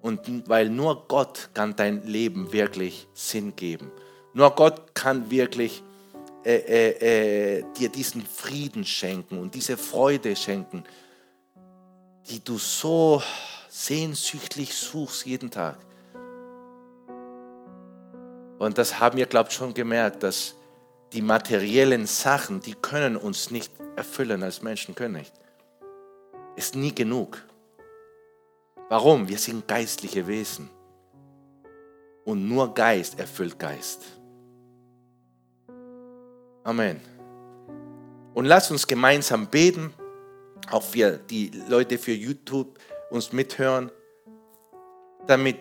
Und 0.00 0.48
weil 0.48 0.68
nur 0.68 1.08
Gott 1.08 1.50
kann 1.54 1.74
dein 1.74 2.06
Leben 2.06 2.52
wirklich 2.52 3.08
Sinn 3.14 3.56
geben. 3.56 3.90
Nur 4.34 4.50
Gott 4.54 4.94
kann 4.94 5.30
wirklich 5.30 5.82
äh, 6.44 6.54
äh, 6.54 7.58
äh, 7.58 7.64
dir 7.76 7.88
diesen 7.88 8.24
Frieden 8.24 8.84
schenken 8.84 9.38
und 9.38 9.54
diese 9.54 9.76
Freude 9.76 10.36
schenken, 10.36 10.84
die 12.28 12.44
du 12.44 12.56
so 12.58 13.20
sehnsüchtig 13.68 14.72
suchst 14.72 15.26
jeden 15.26 15.50
Tag. 15.50 15.78
Und 18.58 18.78
das 18.78 19.00
haben 19.00 19.18
wir, 19.18 19.26
glaube 19.26 19.50
ich, 19.50 19.56
schon 19.56 19.74
gemerkt, 19.74 20.22
dass 20.22 20.54
die 21.12 21.22
materiellen 21.22 22.06
Sachen, 22.06 22.60
die 22.60 22.74
können 22.74 23.16
uns 23.16 23.50
nicht 23.50 23.72
erfüllen 23.96 24.42
als 24.42 24.62
Menschen, 24.62 24.94
können 24.94 25.14
nicht. 25.14 25.32
Ist 26.56 26.74
nie 26.74 26.94
genug. 26.94 27.42
Warum? 28.88 29.28
Wir 29.28 29.38
sind 29.38 29.68
geistliche 29.68 30.26
Wesen. 30.26 30.70
Und 32.24 32.48
nur 32.48 32.74
Geist 32.74 33.18
erfüllt 33.18 33.58
Geist. 33.58 34.04
Amen. 36.64 37.00
Und 38.34 38.46
lass 38.46 38.70
uns 38.70 38.86
gemeinsam 38.86 39.46
beten, 39.46 39.94
auch 40.70 40.84
wir, 40.92 41.18
die 41.18 41.50
Leute 41.68 41.96
für 41.98 42.12
YouTube 42.12 42.78
uns 43.10 43.32
mithören, 43.32 43.90
damit 45.26 45.58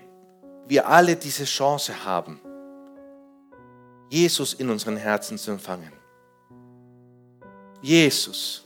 wir 0.68 0.88
alle 0.88 1.16
diese 1.16 1.46
Chance 1.46 2.06
haben, 2.06 2.42
Jesus 4.16 4.54
in 4.54 4.70
unseren 4.70 4.98
Herzen 4.98 5.38
zu 5.38 5.52
empfangen. 5.52 5.92
Jesus, 7.82 8.64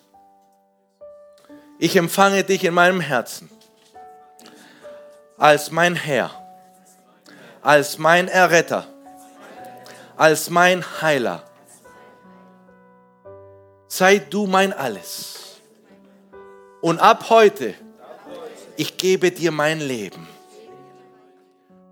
ich 1.78 1.96
empfange 1.96 2.44
dich 2.44 2.64
in 2.64 2.74
meinem 2.74 3.00
Herzen 3.00 3.50
als 5.38 5.72
mein 5.72 5.96
Herr, 5.96 6.32
als 7.62 7.98
mein 7.98 8.28
Erretter 8.28 8.88
als 10.20 10.50
mein 10.50 10.84
Heiler. 11.02 11.44
Sei 13.88 14.20
du 14.20 14.48
mein 14.48 14.74
Alles. 14.74 15.62
Und 16.82 17.00
ab 17.00 17.30
heute, 17.30 17.74
ich 18.76 18.98
gebe 18.98 19.32
dir 19.32 19.52
mein 19.52 19.80
Leben. 19.80 20.28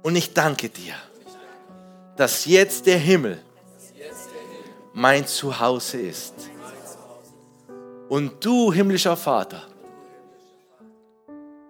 Und 0.04 0.18
ich 0.18 0.34
danke 0.34 0.68
dir, 0.68 0.94
dass 2.18 2.44
jetzt 2.44 2.86
der 2.86 2.98
Himmel 2.98 3.42
mein 4.98 5.28
Zuhause 5.28 6.00
ist. 6.02 6.34
Und 8.10 8.44
du, 8.44 8.74
himmlischer 8.74 9.16
Vater, 9.16 9.62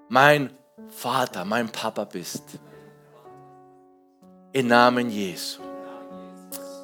mein 0.08 0.52
Vater, 0.88 1.44
mein 1.44 1.68
Papa 1.70 2.06
bist. 2.06 2.44
Im 4.54 4.68
Namen 4.68 5.10
Jesu. 5.10 5.62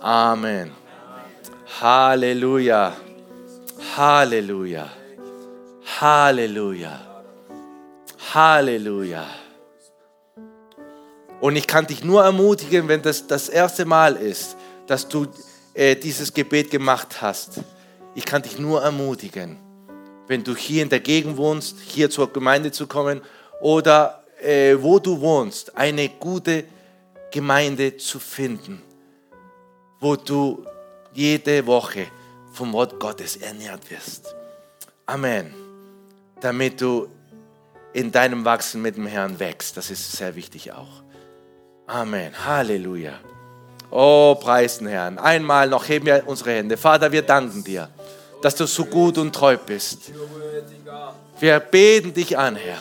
Amen. 0.02 0.72
Halleluja. 1.80 2.94
Halleluja. 3.96 4.90
Halleluja. 6.02 7.00
Halleluja. 8.34 9.26
Und 11.40 11.56
ich 11.56 11.68
kann 11.68 11.88
dich 11.88 12.04
nur 12.04 12.22
ermutigen, 12.22 12.90
wenn 12.90 13.02
das 13.02 13.28
das 13.28 13.48
erste 13.48 13.86
Mal 13.86 14.18
ist, 14.18 14.58
dass 14.88 15.08
du 15.08 15.28
äh, 15.74 15.96
dieses 15.96 16.34
Gebet 16.34 16.72
gemacht 16.72 17.22
hast. 17.22 17.62
Ich 18.16 18.26
kann 18.26 18.42
dich 18.42 18.60
nur 18.60 18.82
ermutigen, 18.82 19.58
wenn 20.28 20.44
du 20.44 20.56
hier 20.56 20.84
in 20.84 20.90
der 20.90 21.00
Gegend 21.00 21.38
wohnst, 21.38 21.78
hier 21.80 22.10
zur 22.10 22.32
Gemeinde 22.32 22.72
zu 22.72 22.88
kommen 22.88 23.22
oder 23.60 24.24
äh, 24.42 24.76
wo 24.80 25.00
du 25.00 25.20
wohnst, 25.20 25.76
eine 25.76 26.10
gute 26.10 26.66
Gemeinde 27.32 27.98
zu 27.98 28.20
finden, 28.20 28.82
wo 30.00 30.16
du 30.16 30.66
jede 31.14 31.66
Woche 31.66 32.08
vom 32.52 32.72
Wort 32.74 33.00
Gottes 33.00 33.38
ernährt 33.38 33.90
wirst. 33.90 34.36
Amen. 35.06 35.54
Damit 36.40 36.80
du 36.82 37.08
in 37.94 38.12
deinem 38.12 38.46
Wachsen 38.46 38.82
mit 38.82 38.98
dem 38.98 39.08
Herrn 39.08 39.40
wächst. 39.40 39.78
Das 39.78 39.90
ist 39.90 40.12
sehr 40.12 40.36
wichtig 40.36 40.72
auch. 40.72 41.04
Amen. 41.88 42.34
Halleluja. 42.46 43.20
Oh, 43.96 44.34
preisen 44.34 44.88
Herrn. 44.88 45.20
Einmal 45.20 45.70
noch 45.70 45.88
heben 45.88 46.08
wir 46.08 46.24
unsere 46.26 46.50
Hände. 46.54 46.78
Vater, 46.78 47.12
wir 47.12 47.22
danken 47.22 47.64
dir, 47.64 47.88
dass 48.42 48.56
du 48.56 48.66
so 48.66 48.86
gut 48.86 49.20
und 49.20 49.36
treu 49.36 49.56
bist. 49.56 50.12
Wir 51.40 51.60
beten 51.60 52.12
dich 52.12 52.36
an, 52.36 52.56
Herr. 52.56 52.80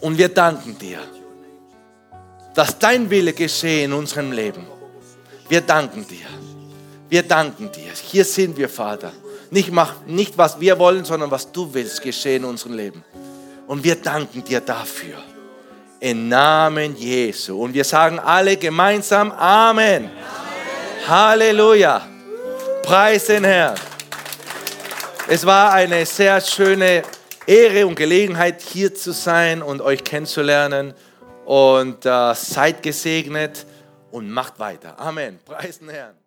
Und 0.00 0.16
wir 0.16 0.28
danken 0.28 0.78
dir, 0.78 1.00
dass 2.54 2.78
dein 2.78 3.10
Wille 3.10 3.32
geschehe 3.32 3.86
in 3.86 3.92
unserem 3.92 4.30
Leben. 4.30 4.64
Wir 5.48 5.62
danken 5.62 6.06
dir. 6.06 6.26
Wir 7.08 7.24
danken 7.24 7.72
dir. 7.72 7.90
Hier 8.00 8.24
sind 8.24 8.56
wir, 8.56 8.68
Vater. 8.68 9.10
Nicht, 9.50 9.72
mach, 9.72 10.06
nicht 10.06 10.38
was 10.38 10.60
wir 10.60 10.78
wollen, 10.78 11.04
sondern 11.04 11.32
was 11.32 11.50
du 11.50 11.74
willst 11.74 12.02
geschehen 12.02 12.44
in 12.44 12.50
unserem 12.50 12.74
Leben. 12.74 13.02
Und 13.66 13.82
wir 13.82 13.96
danken 13.96 14.44
dir 14.44 14.60
dafür. 14.60 15.16
Im 16.04 16.28
Namen 16.28 16.96
Jesu. 16.96 17.62
Und 17.62 17.72
wir 17.72 17.82
sagen 17.82 18.18
alle 18.18 18.58
gemeinsam 18.58 19.32
Amen. 19.32 20.04
Amen. 20.04 20.10
Halleluja. 21.08 22.06
Preis 22.82 23.24
den 23.24 23.44
Herrn. 23.44 23.74
Es 25.26 25.46
war 25.46 25.72
eine 25.72 26.04
sehr 26.04 26.42
schöne 26.42 27.04
Ehre 27.46 27.86
und 27.86 27.94
Gelegenheit, 27.94 28.60
hier 28.60 28.94
zu 28.94 29.12
sein 29.12 29.62
und 29.62 29.80
euch 29.80 30.04
kennenzulernen. 30.04 30.92
Und 31.46 32.04
äh, 32.04 32.34
seid 32.34 32.82
gesegnet 32.82 33.64
und 34.10 34.28
macht 34.28 34.58
weiter. 34.58 35.00
Amen. 35.00 35.38
Preis 35.46 35.78
den 35.78 35.88
Herrn. 35.88 36.23